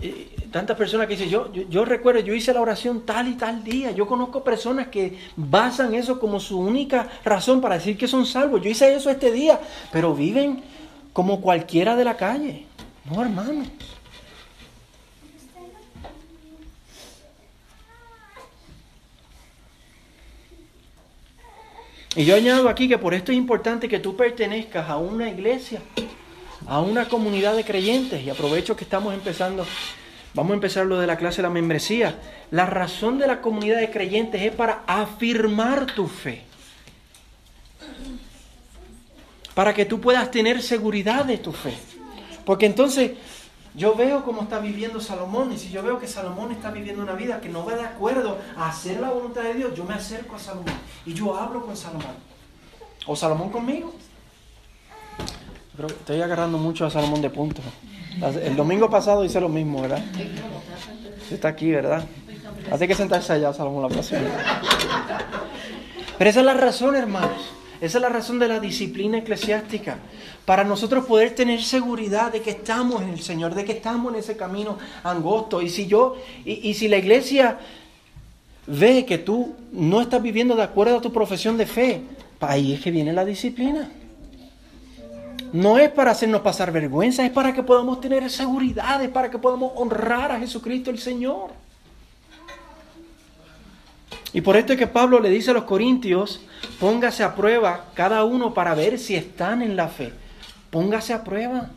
Eh, 0.00 0.36
tantas 0.52 0.76
personas 0.76 1.08
que 1.08 1.14
dicen, 1.14 1.30
yo, 1.30 1.52
yo, 1.52 1.84
recuerdo, 1.84 2.20
yo 2.20 2.32
hice 2.32 2.54
la 2.54 2.60
oración 2.60 3.04
tal 3.04 3.28
y 3.28 3.34
tal 3.34 3.64
día. 3.64 3.90
Yo 3.90 4.06
conozco 4.06 4.44
personas 4.44 4.88
que 4.88 5.18
basan 5.36 5.94
eso 5.94 6.20
como 6.20 6.38
su 6.38 6.58
única 6.58 7.08
razón 7.24 7.60
para 7.60 7.76
decir 7.76 7.96
que 7.96 8.06
son 8.06 8.24
salvos. 8.24 8.62
Yo 8.62 8.70
hice 8.70 8.94
eso 8.94 9.10
este 9.10 9.32
día, 9.32 9.60
pero 9.90 10.14
viven 10.14 10.62
como 11.14 11.40
cualquiera 11.40 11.96
de 11.96 12.04
la 12.04 12.18
calle. 12.18 12.66
No, 13.06 13.22
hermano. 13.22 13.64
Y 22.16 22.26
yo 22.26 22.36
añado 22.36 22.68
aquí 22.68 22.86
que 22.86 22.98
por 22.98 23.14
esto 23.14 23.32
es 23.32 23.38
importante 23.38 23.88
que 23.88 23.98
tú 23.98 24.14
pertenezcas 24.14 24.90
a 24.90 24.98
una 24.98 25.30
iglesia 25.30 25.80
a 26.66 26.80
una 26.80 27.08
comunidad 27.08 27.56
de 27.56 27.64
creyentes. 27.64 28.22
Y 28.22 28.30
aprovecho 28.30 28.76
que 28.76 28.84
estamos 28.84 29.14
empezando, 29.14 29.66
vamos 30.34 30.52
a 30.52 30.54
empezar 30.54 30.86
lo 30.86 30.98
de 30.98 31.06
la 31.06 31.16
clase 31.16 31.38
de 31.38 31.42
la 31.42 31.50
membresía. 31.50 32.18
La 32.50 32.66
razón 32.66 33.18
de 33.18 33.26
la 33.26 33.40
comunidad 33.40 33.78
de 33.78 33.90
creyentes 33.90 34.42
es 34.42 34.52
para 34.52 34.82
afirmar 34.86 35.86
tu 35.86 36.06
fe. 36.06 36.42
Para 39.54 39.72
que 39.72 39.84
tú 39.84 40.00
puedas 40.00 40.30
tener 40.30 40.62
seguridad 40.62 41.24
de 41.24 41.38
tu 41.38 41.52
fe. 41.52 41.74
Porque 42.44 42.66
entonces 42.66 43.12
yo 43.74 43.94
veo 43.94 44.24
cómo 44.24 44.42
está 44.42 44.58
viviendo 44.58 45.00
Salomón 45.00 45.52
y 45.52 45.58
si 45.58 45.70
yo 45.70 45.82
veo 45.82 45.98
que 45.98 46.06
Salomón 46.06 46.52
está 46.52 46.70
viviendo 46.70 47.02
una 47.02 47.14
vida 47.14 47.40
que 47.40 47.48
no 47.48 47.64
va 47.64 47.74
de 47.74 47.84
acuerdo 47.84 48.38
a 48.56 48.68
hacer 48.68 49.00
la 49.00 49.10
voluntad 49.10 49.42
de 49.42 49.54
Dios, 49.54 49.74
yo 49.74 49.84
me 49.84 49.94
acerco 49.94 50.36
a 50.36 50.38
Salomón 50.38 50.74
y 51.06 51.14
yo 51.14 51.36
hablo 51.36 51.64
con 51.64 51.76
Salomón. 51.76 52.14
O 53.06 53.16
Salomón 53.16 53.50
conmigo 53.50 53.94
estoy 55.82 56.20
agarrando 56.22 56.58
mucho 56.58 56.86
a 56.86 56.90
Salomón 56.90 57.20
de 57.20 57.30
punto. 57.30 57.60
El 58.42 58.54
domingo 58.54 58.88
pasado 58.88 59.24
hice 59.24 59.40
lo 59.40 59.48
mismo, 59.48 59.82
¿verdad? 59.82 60.04
Está 61.30 61.48
aquí, 61.48 61.70
¿verdad? 61.72 62.04
Hace 62.70 62.86
que 62.86 62.94
sentarse 62.94 63.32
allá, 63.32 63.52
Salomón, 63.52 63.82
la 63.82 63.88
próxima. 63.88 64.20
Pero 66.16 66.30
esa 66.30 66.40
es 66.40 66.46
la 66.46 66.54
razón, 66.54 66.94
hermanos. 66.94 67.42
Esa 67.84 67.98
es 67.98 68.02
la 68.02 68.08
razón 68.08 68.38
de 68.38 68.48
la 68.48 68.60
disciplina 68.60 69.18
eclesiástica. 69.18 69.98
Para 70.46 70.64
nosotros 70.64 71.04
poder 71.04 71.34
tener 71.34 71.62
seguridad 71.62 72.32
de 72.32 72.40
que 72.40 72.50
estamos 72.50 73.02
en 73.02 73.10
el 73.10 73.20
Señor, 73.20 73.54
de 73.54 73.66
que 73.66 73.72
estamos 73.72 74.10
en 74.10 74.20
ese 74.20 74.38
camino 74.38 74.78
angosto. 75.02 75.60
Y 75.60 75.68
si 75.68 75.86
yo, 75.86 76.16
y, 76.46 76.72
si 76.72 76.88
la 76.88 76.96
iglesia 76.96 77.58
ve 78.66 79.04
que 79.04 79.18
tú 79.18 79.54
no 79.70 80.00
estás 80.00 80.22
viviendo 80.22 80.56
de 80.56 80.62
acuerdo 80.62 80.96
a 80.96 81.02
tu 81.02 81.12
profesión 81.12 81.58
de 81.58 81.66
fe, 81.66 82.00
ahí 82.40 82.72
es 82.72 82.80
que 82.80 82.90
viene 82.90 83.12
la 83.12 83.26
disciplina. 83.26 83.90
No 85.52 85.78
es 85.78 85.90
para 85.90 86.12
hacernos 86.12 86.40
pasar 86.40 86.72
vergüenza, 86.72 87.22
es 87.22 87.32
para 87.32 87.52
que 87.52 87.62
podamos 87.62 88.00
tener 88.00 88.30
seguridad, 88.30 89.04
es 89.04 89.10
para 89.10 89.30
que 89.30 89.38
podamos 89.38 89.72
honrar 89.76 90.32
a 90.32 90.38
Jesucristo 90.38 90.90
el 90.90 90.98
Señor. 90.98 91.50
Y 94.34 94.42
por 94.42 94.56
esto 94.56 94.74
es 94.74 94.78
que 94.78 94.86
Pablo 94.86 95.20
le 95.20 95.30
dice 95.30 95.52
a 95.52 95.54
los 95.54 95.64
corintios, 95.64 96.40
póngase 96.78 97.22
a 97.22 97.34
prueba 97.34 97.86
cada 97.94 98.24
uno 98.24 98.52
para 98.52 98.74
ver 98.74 98.98
si 98.98 99.14
están 99.14 99.62
en 99.62 99.76
la 99.76 99.88
fe. 99.88 100.12
Póngase 100.70 101.14
a 101.14 101.24
prueba. 101.24 101.70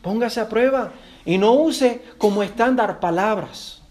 Póngase 0.00 0.40
a 0.40 0.48
prueba. 0.48 0.92
Y 1.26 1.36
no 1.36 1.52
use 1.52 2.02
como 2.16 2.42
estándar 2.42 3.00
palabras. 3.00 3.82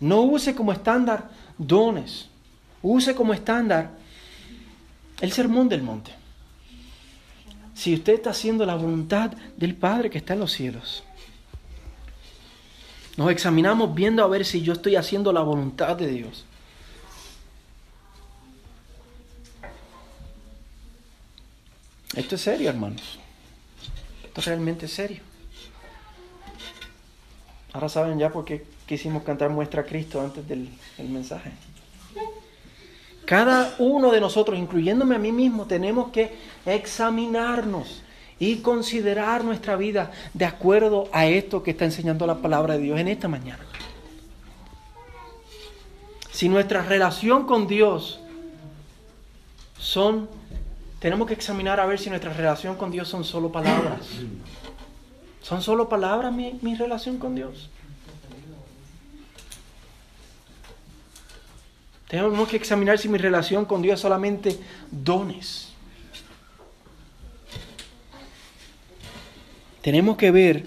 No 0.00 0.22
use 0.22 0.54
como 0.54 0.72
estándar 0.72 1.30
dones. 1.58 2.28
Use 2.82 3.14
como 3.14 3.32
estándar 3.32 3.90
el 5.20 5.30
sermón 5.30 5.68
del 5.68 5.82
monte 5.82 6.22
si 7.74 7.94
usted 7.94 8.14
está 8.14 8.30
haciendo 8.30 8.66
la 8.66 8.74
voluntad 8.74 9.32
del 9.56 9.74
Padre 9.74 10.10
que 10.10 10.18
está 10.18 10.34
en 10.34 10.40
los 10.40 10.52
cielos. 10.52 11.02
Nos 13.16 13.30
examinamos 13.30 13.94
viendo 13.94 14.24
a 14.24 14.28
ver 14.28 14.44
si 14.44 14.62
yo 14.62 14.72
estoy 14.72 14.96
haciendo 14.96 15.32
la 15.32 15.42
voluntad 15.42 15.96
de 15.96 16.08
Dios. 16.08 16.44
Esto 22.16 22.34
es 22.36 22.40
serio, 22.40 22.70
hermanos. 22.70 23.18
Esto 24.24 24.40
es 24.40 24.46
realmente 24.46 24.88
serio. 24.88 25.20
Ahora 27.72 27.88
saben 27.88 28.18
ya 28.18 28.30
por 28.30 28.44
qué 28.44 28.64
quisimos 28.86 29.22
cantar 29.22 29.50
Muestra 29.50 29.82
a 29.82 29.84
Cristo 29.84 30.20
antes 30.20 30.46
del, 30.46 30.68
del 30.96 31.08
mensaje. 31.08 31.52
Cada 33.24 33.74
uno 33.78 34.10
de 34.10 34.20
nosotros, 34.20 34.58
incluyéndome 34.58 35.16
a 35.16 35.18
mí 35.18 35.32
mismo, 35.32 35.66
tenemos 35.66 36.10
que 36.10 36.36
examinarnos 36.66 38.02
y 38.38 38.56
considerar 38.56 39.44
nuestra 39.44 39.76
vida 39.76 40.10
de 40.34 40.44
acuerdo 40.44 41.08
a 41.12 41.26
esto 41.26 41.62
que 41.62 41.72
está 41.72 41.84
enseñando 41.84 42.26
la 42.26 42.36
palabra 42.36 42.74
de 42.74 42.80
Dios 42.82 42.98
en 42.98 43.08
esta 43.08 43.28
mañana. 43.28 43.64
Si 46.30 46.48
nuestra 46.48 46.82
relación 46.82 47.46
con 47.46 47.66
Dios 47.66 48.20
son, 49.78 50.28
tenemos 50.98 51.28
que 51.28 51.34
examinar 51.34 51.78
a 51.78 51.86
ver 51.86 51.98
si 51.98 52.10
nuestra 52.10 52.32
relación 52.32 52.76
con 52.76 52.90
Dios 52.90 53.08
son 53.08 53.24
solo 53.24 53.52
palabras. 53.52 54.00
¿Son 55.42 55.60
solo 55.60 55.88
palabras 55.88 56.32
mi, 56.32 56.58
mi 56.62 56.74
relación 56.74 57.18
con 57.18 57.34
Dios? 57.34 57.68
Tenemos 62.12 62.46
que 62.46 62.56
examinar 62.56 62.98
si 62.98 63.08
mi 63.08 63.16
relación 63.16 63.64
con 63.64 63.80
Dios 63.80 63.94
es 63.94 64.00
solamente 64.00 64.58
dones. 64.90 65.71
Tenemos 69.82 70.16
que 70.16 70.30
ver 70.30 70.66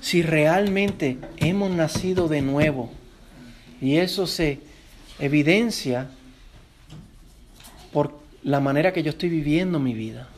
si 0.00 0.22
realmente 0.22 1.18
hemos 1.38 1.70
nacido 1.70 2.28
de 2.28 2.42
nuevo. 2.42 2.90
Y 3.80 3.96
eso 3.96 4.26
se 4.26 4.60
evidencia 5.18 6.08
por 7.92 8.18
la 8.42 8.60
manera 8.60 8.92
que 8.92 9.02
yo 9.02 9.10
estoy 9.10 9.30
viviendo 9.30 9.80
mi 9.80 9.94
vida. 9.94 10.28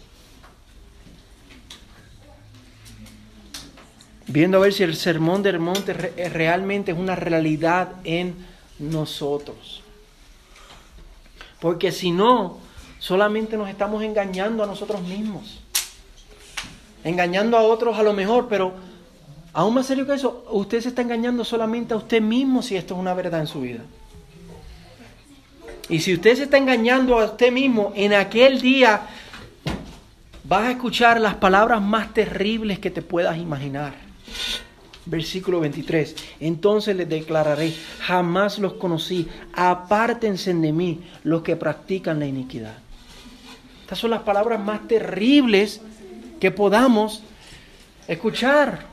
Viendo 4.29 4.59
a 4.59 4.61
ver 4.61 4.73
si 4.73 4.85
el 4.85 4.95
sermón 4.95 5.43
del 5.43 5.59
monte 5.59 5.93
realmente 5.93 6.93
es 6.93 6.99
una 6.99 7.17
realidad 7.17 7.93
en 8.05 8.37
nosotros. 8.79 9.83
Porque 11.61 11.91
si 11.91 12.13
no, 12.13 12.59
solamente 13.01 13.57
nos 13.57 13.69
estamos 13.69 14.03
engañando 14.05 14.63
a 14.63 14.67
nosotros 14.67 15.03
mismos. 15.03 15.61
Engañando 17.05 17.57
a 17.57 17.63
otros 17.63 17.99
a 17.99 18.03
lo 18.03 18.13
mejor, 18.13 18.49
pero 18.49 18.75
aún 19.53 19.75
más 19.75 19.87
serio 19.87 20.07
que 20.07 20.15
eso, 20.15 20.45
usted 20.51 20.81
se 20.81 20.89
está 20.89 21.03
engañando 21.03 21.45
solamente 21.45 21.95
a 21.95 21.97
usted 21.97 22.21
mismo 22.21 22.63
si 22.63 22.77
esto 22.77 22.95
es 22.95 23.01
una 23.01 23.15
verdad 23.15 23.41
en 23.41 23.47
su 23.47 23.61
vida. 23.61 23.81
Y 25.89 26.01
si 26.01 26.15
usted 26.15 26.37
se 26.37 26.43
está 26.45 26.59
engañando 26.59 27.19
a 27.19 27.25
usted 27.25 27.51
mismo, 27.51 27.93
en 27.95 28.13
aquel 28.13 28.61
día 28.61 29.03
vas 30.45 30.65
a 30.65 30.71
escuchar 30.73 31.21
las 31.21 31.35
palabras 31.37 31.81
más 31.81 32.13
terribles 32.13 32.79
que 32.79 32.91
te 32.91 33.03
puedas 33.03 33.39
imaginar. 33.39 33.95
Versículo 35.07 35.61
23. 35.61 36.15
Entonces 36.41 36.95
les 36.95 37.09
declararé, 37.09 37.75
jamás 38.01 38.59
los 38.59 38.75
conocí, 38.75 39.27
apártense 39.55 40.53
de 40.53 40.73
mí 40.73 41.01
los 41.25 41.43
que 41.43 41.57
practican 41.57 42.19
la 42.19 42.27
iniquidad. 42.27 42.77
Estas 43.81 43.99
son 43.99 44.11
las 44.11 44.21
palabras 44.21 44.61
más 44.61 44.87
terribles 44.87 45.81
que 46.41 46.51
podamos 46.51 47.23
escuchar. 48.07 48.87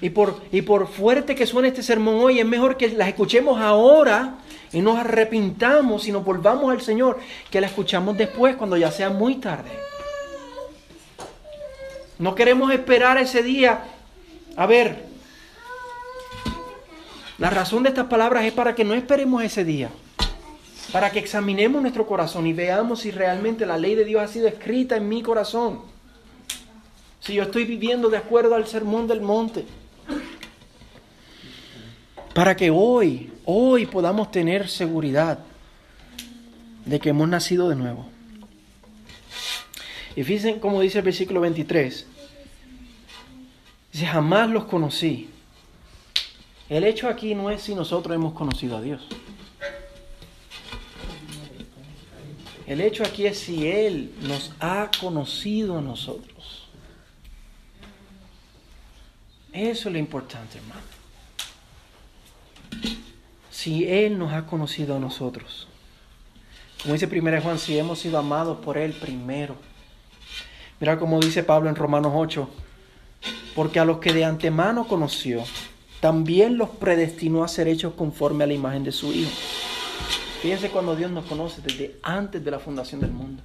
Y 0.00 0.10
por, 0.10 0.40
y 0.50 0.62
por 0.62 0.88
fuerte 0.88 1.34
que 1.34 1.46
suene 1.46 1.68
este 1.68 1.82
sermón 1.82 2.16
hoy, 2.16 2.40
es 2.40 2.46
mejor 2.46 2.76
que 2.76 2.88
las 2.88 3.08
escuchemos 3.08 3.60
ahora 3.60 4.38
y 4.72 4.80
nos 4.80 4.98
arrepintamos 4.98 6.06
y 6.08 6.12
nos 6.12 6.24
volvamos 6.24 6.70
al 6.70 6.80
Señor, 6.80 7.18
que 7.50 7.60
la 7.60 7.66
escuchamos 7.66 8.16
después 8.16 8.56
cuando 8.56 8.76
ya 8.76 8.90
sea 8.90 9.10
muy 9.10 9.36
tarde. 9.36 9.70
No 12.18 12.34
queremos 12.34 12.72
esperar 12.72 13.18
ese 13.18 13.42
día. 13.42 13.84
A 14.56 14.66
ver, 14.66 15.04
la 17.38 17.48
razón 17.48 17.82
de 17.82 17.88
estas 17.88 18.06
palabras 18.06 18.44
es 18.44 18.52
para 18.52 18.74
que 18.74 18.84
no 18.84 18.94
esperemos 18.94 19.42
ese 19.42 19.64
día, 19.64 19.88
para 20.92 21.10
que 21.10 21.18
examinemos 21.18 21.80
nuestro 21.80 22.06
corazón 22.06 22.46
y 22.46 22.52
veamos 22.52 23.00
si 23.00 23.10
realmente 23.10 23.64
la 23.64 23.78
ley 23.78 23.94
de 23.94 24.04
Dios 24.04 24.22
ha 24.22 24.28
sido 24.28 24.46
escrita 24.46 24.96
en 24.96 25.08
mi 25.08 25.22
corazón, 25.22 25.80
si 27.20 27.34
yo 27.34 27.44
estoy 27.44 27.64
viviendo 27.64 28.08
de 28.08 28.16
acuerdo 28.16 28.54
al 28.54 28.66
sermón 28.66 29.06
del 29.06 29.20
monte 29.20 29.64
para 32.34 32.56
que 32.56 32.70
hoy, 32.70 33.32
hoy 33.44 33.86
podamos 33.86 34.30
tener 34.30 34.68
seguridad 34.68 35.38
de 36.84 36.98
que 36.98 37.10
hemos 37.10 37.28
nacido 37.28 37.68
de 37.68 37.76
nuevo. 37.76 38.06
Y 40.16 40.24
fíjense 40.24 40.60
como 40.60 40.80
dice 40.80 40.98
el 40.98 41.04
versículo 41.04 41.40
23. 41.40 42.06
Dice, 43.92 44.06
jamás 44.06 44.48
los 44.50 44.64
conocí. 44.64 45.28
El 46.68 46.84
hecho 46.84 47.08
aquí 47.08 47.34
no 47.34 47.50
es 47.50 47.62
si 47.62 47.74
nosotros 47.74 48.14
hemos 48.14 48.32
conocido 48.32 48.76
a 48.76 48.80
Dios. 48.80 49.06
El 52.66 52.80
hecho 52.80 53.02
aquí 53.02 53.26
es 53.26 53.38
si 53.38 53.66
Él 53.66 54.12
nos 54.22 54.52
ha 54.60 54.90
conocido 55.00 55.78
a 55.78 55.80
nosotros. 55.80 56.39
Eso 59.52 59.88
es 59.88 59.92
lo 59.92 59.98
importante, 59.98 60.58
hermano 60.58 61.00
si 63.60 63.86
Él 63.86 64.18
nos 64.18 64.32
ha 64.32 64.46
conocido 64.46 64.96
a 64.96 64.98
nosotros. 64.98 65.68
Como 66.80 66.94
dice 66.94 67.06
1 67.06 67.42
Juan, 67.42 67.58
si 67.58 67.78
hemos 67.78 67.98
sido 67.98 68.16
amados 68.16 68.56
por 68.64 68.78
Él 68.78 68.94
primero. 68.94 69.54
Mira 70.80 70.98
como 70.98 71.20
dice 71.20 71.42
Pablo 71.42 71.68
en 71.68 71.76
Romanos 71.76 72.12
8, 72.14 72.48
porque 73.54 73.78
a 73.78 73.84
los 73.84 73.98
que 73.98 74.14
de 74.14 74.24
antemano 74.24 74.88
conoció, 74.88 75.44
también 76.00 76.56
los 76.56 76.70
predestinó 76.70 77.44
a 77.44 77.48
ser 77.48 77.68
hechos 77.68 77.92
conforme 77.92 78.44
a 78.44 78.46
la 78.46 78.54
imagen 78.54 78.82
de 78.82 78.92
su 78.92 79.12
Hijo. 79.12 79.30
Fíjense 80.40 80.70
cuando 80.70 80.96
Dios 80.96 81.10
nos 81.10 81.26
conoce 81.26 81.60
desde 81.60 81.96
antes 82.02 82.42
de 82.42 82.50
la 82.50 82.60
fundación 82.60 83.02
del 83.02 83.10
mundo. 83.10 83.42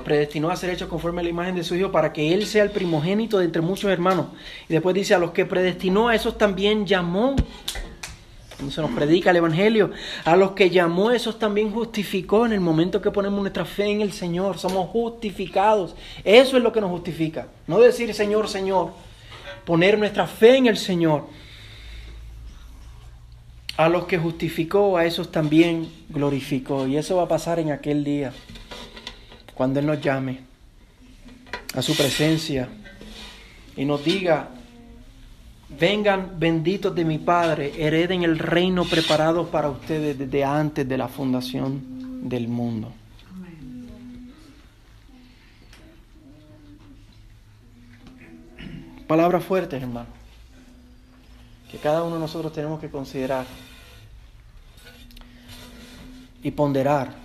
Predestinó 0.00 0.50
a 0.50 0.56
ser 0.56 0.70
hechos 0.70 0.88
conforme 0.88 1.20
a 1.20 1.24
la 1.24 1.30
imagen 1.30 1.54
de 1.54 1.64
su 1.64 1.74
Hijo 1.74 1.92
para 1.92 2.12
que 2.12 2.32
Él 2.32 2.46
sea 2.46 2.62
el 2.62 2.70
primogénito 2.70 3.38
de 3.38 3.44
entre 3.44 3.62
muchos 3.62 3.90
hermanos. 3.90 4.26
Y 4.68 4.72
después 4.72 4.94
dice, 4.94 5.14
a 5.14 5.18
los 5.18 5.32
que 5.32 5.44
predestinó, 5.44 6.08
a 6.08 6.14
esos 6.14 6.38
también 6.38 6.86
llamó. 6.86 7.36
Se 8.70 8.80
nos 8.80 8.92
predica 8.92 9.30
el 9.30 9.36
Evangelio, 9.36 9.90
a 10.24 10.36
los 10.36 10.52
que 10.52 10.70
llamó, 10.70 11.10
esos 11.10 11.38
también 11.38 11.72
justificó 11.72 12.46
en 12.46 12.52
el 12.52 12.60
momento 12.60 13.02
que 13.02 13.10
ponemos 13.10 13.40
nuestra 13.40 13.64
fe 13.64 13.90
en 13.90 14.00
el 14.00 14.12
Señor. 14.12 14.56
Somos 14.58 14.88
justificados. 14.90 15.96
Eso 16.22 16.56
es 16.56 16.62
lo 16.62 16.72
que 16.72 16.80
nos 16.80 16.90
justifica. 16.90 17.48
No 17.66 17.80
decir 17.80 18.14
Señor, 18.14 18.48
Señor. 18.48 18.90
Poner 19.64 19.98
nuestra 19.98 20.26
fe 20.26 20.56
en 20.56 20.66
el 20.66 20.76
Señor. 20.76 21.26
A 23.76 23.88
los 23.88 24.04
que 24.04 24.18
justificó, 24.18 24.96
a 24.96 25.06
esos 25.06 25.32
también 25.32 25.88
glorificó. 26.08 26.86
Y 26.86 26.96
eso 26.96 27.16
va 27.16 27.24
a 27.24 27.28
pasar 27.28 27.58
en 27.58 27.72
aquel 27.72 28.04
día 28.04 28.32
cuando 29.54 29.80
Él 29.80 29.86
nos 29.86 30.00
llame 30.00 30.40
a 31.74 31.82
su 31.82 31.96
presencia 31.96 32.68
y 33.76 33.84
nos 33.84 34.04
diga, 34.04 34.48
vengan 35.78 36.38
benditos 36.38 36.94
de 36.94 37.04
mi 37.04 37.18
Padre, 37.18 37.72
hereden 37.78 38.22
el 38.22 38.38
reino 38.38 38.84
preparado 38.84 39.46
para 39.48 39.70
ustedes 39.70 40.18
desde 40.18 40.44
antes 40.44 40.88
de 40.88 40.98
la 40.98 41.08
fundación 41.08 42.28
del 42.28 42.48
mundo. 42.48 42.92
Palabras 49.06 49.44
fuertes, 49.44 49.82
hermano, 49.82 50.08
que 51.70 51.76
cada 51.78 52.02
uno 52.02 52.14
de 52.14 52.20
nosotros 52.20 52.52
tenemos 52.52 52.80
que 52.80 52.88
considerar 52.90 53.44
y 56.42 56.50
ponderar 56.50 57.21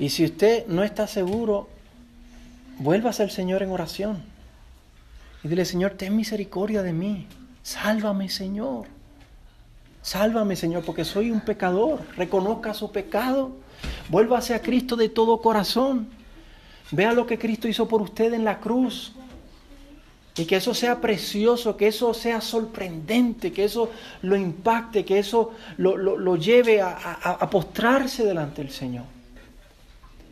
y 0.00 0.08
si 0.08 0.24
usted 0.24 0.66
no 0.66 0.82
está 0.82 1.06
seguro, 1.06 1.68
vuélvase 2.78 3.22
al 3.22 3.30
Señor 3.30 3.62
en 3.62 3.70
oración. 3.70 4.22
Y 5.44 5.48
dile, 5.48 5.66
Señor, 5.66 5.92
ten 5.92 6.16
misericordia 6.16 6.82
de 6.82 6.94
mí. 6.94 7.26
Sálvame, 7.62 8.30
Señor. 8.30 8.86
Sálvame, 10.00 10.56
Señor, 10.56 10.84
porque 10.86 11.04
soy 11.04 11.30
un 11.30 11.42
pecador. 11.42 12.00
Reconozca 12.16 12.72
su 12.72 12.90
pecado. 12.90 13.52
Vuélvase 14.08 14.54
a 14.54 14.62
Cristo 14.62 14.96
de 14.96 15.10
todo 15.10 15.42
corazón. 15.42 16.08
Vea 16.92 17.12
lo 17.12 17.26
que 17.26 17.38
Cristo 17.38 17.68
hizo 17.68 17.86
por 17.86 18.00
usted 18.00 18.32
en 18.32 18.46
la 18.46 18.58
cruz. 18.58 19.12
Y 20.34 20.46
que 20.46 20.56
eso 20.56 20.72
sea 20.72 20.98
precioso, 21.02 21.76
que 21.76 21.88
eso 21.88 22.14
sea 22.14 22.40
sorprendente, 22.40 23.52
que 23.52 23.64
eso 23.64 23.90
lo 24.22 24.34
impacte, 24.34 25.04
que 25.04 25.18
eso 25.18 25.50
lo, 25.76 26.36
lleve 26.36 26.80
a, 26.80 26.94
a 26.94 27.50
postrarse 27.50 28.24
delante 28.24 28.62
del 28.62 28.70
Señor 28.70 29.19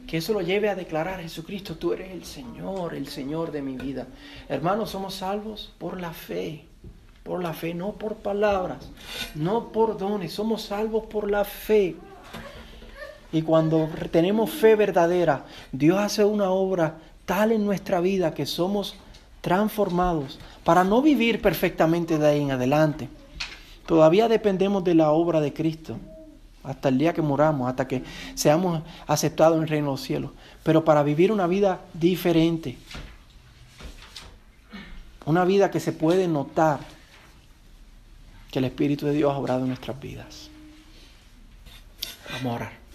que 0.09 0.16
eso 0.16 0.33
lo 0.33 0.40
lleve 0.40 0.71
a 0.71 0.75
declarar, 0.75 1.21
Jesucristo, 1.21 1.77
tú 1.77 1.92
eres 1.92 2.11
el 2.11 2.25
Señor, 2.25 2.94
el 2.94 3.09
Señor 3.09 3.53
de 3.53 3.61
mi 3.61 3.77
vida. 3.77 4.07
Hermanos, 4.49 4.88
somos 4.90 5.16
salvos 5.16 5.71
por 5.77 6.01
la 6.01 6.14
fe, 6.14 6.64
por 7.23 7.42
la 7.42 7.53
fe, 7.53 7.75
no 7.75 7.92
por 7.92 8.14
palabras, 8.14 8.88
no 9.35 9.68
por 9.68 9.99
dones, 9.99 10.33
somos 10.33 10.62
salvos 10.62 11.05
por 11.05 11.31
la 11.31 11.44
fe. 11.44 11.94
Y 13.33 13.42
cuando 13.42 13.87
tenemos 14.11 14.51
fe 14.51 14.77
verdadera, 14.77 15.44
Dios 15.73 15.99
hace 15.99 16.25
una 16.25 16.51
obra 16.53 16.97
tal 17.27 17.53
en 17.53 17.66
nuestra 17.66 18.01
vida 18.01 18.33
que 18.33 18.47
somos 18.47 18.97
transformados 19.42 20.38
para 20.64 20.85
no 20.85 21.03
vivir 21.03 21.42
perfectamente 21.42 22.16
de 22.16 22.27
ahí 22.27 22.40
en 22.40 22.53
adelante. 22.53 23.11
Todavía 23.85 24.27
dependemos 24.27 24.83
de 24.85 24.94
la 24.94 25.11
obra 25.11 25.42
de 25.42 25.53
Cristo 25.53 25.99
hasta 26.68 26.90
el 26.90 26.98
día 26.98 27.14
que 27.14 27.22
moramos, 27.22 27.68
hasta 27.68 27.88
que 27.88 28.04
seamos 28.35 28.83
aceptados 29.07 29.57
en 29.57 29.62
el 29.62 29.68
reino 29.68 29.87
de 29.87 29.92
los 29.92 30.02
cielos, 30.02 30.33
pero 30.62 30.85
para 30.85 31.02
vivir 31.02 31.33
una 31.33 31.46
vida 31.46 31.81
diferente, 31.94 32.76
una 35.24 35.44
vida 35.44 35.70
que 35.70 35.81
se 35.81 35.92
puede 35.92 36.28
notar 36.28 36.81
que 38.50 38.59
el 38.59 38.66
Espíritu 38.66 39.07
de 39.07 39.12
Dios 39.12 39.33
ha 39.33 39.38
obrado 39.38 39.62
en 39.62 39.68
nuestras 39.68 39.98
vidas. 39.98 40.50
Vamos 42.33 42.52
a 42.52 42.57
orar. 42.57 42.88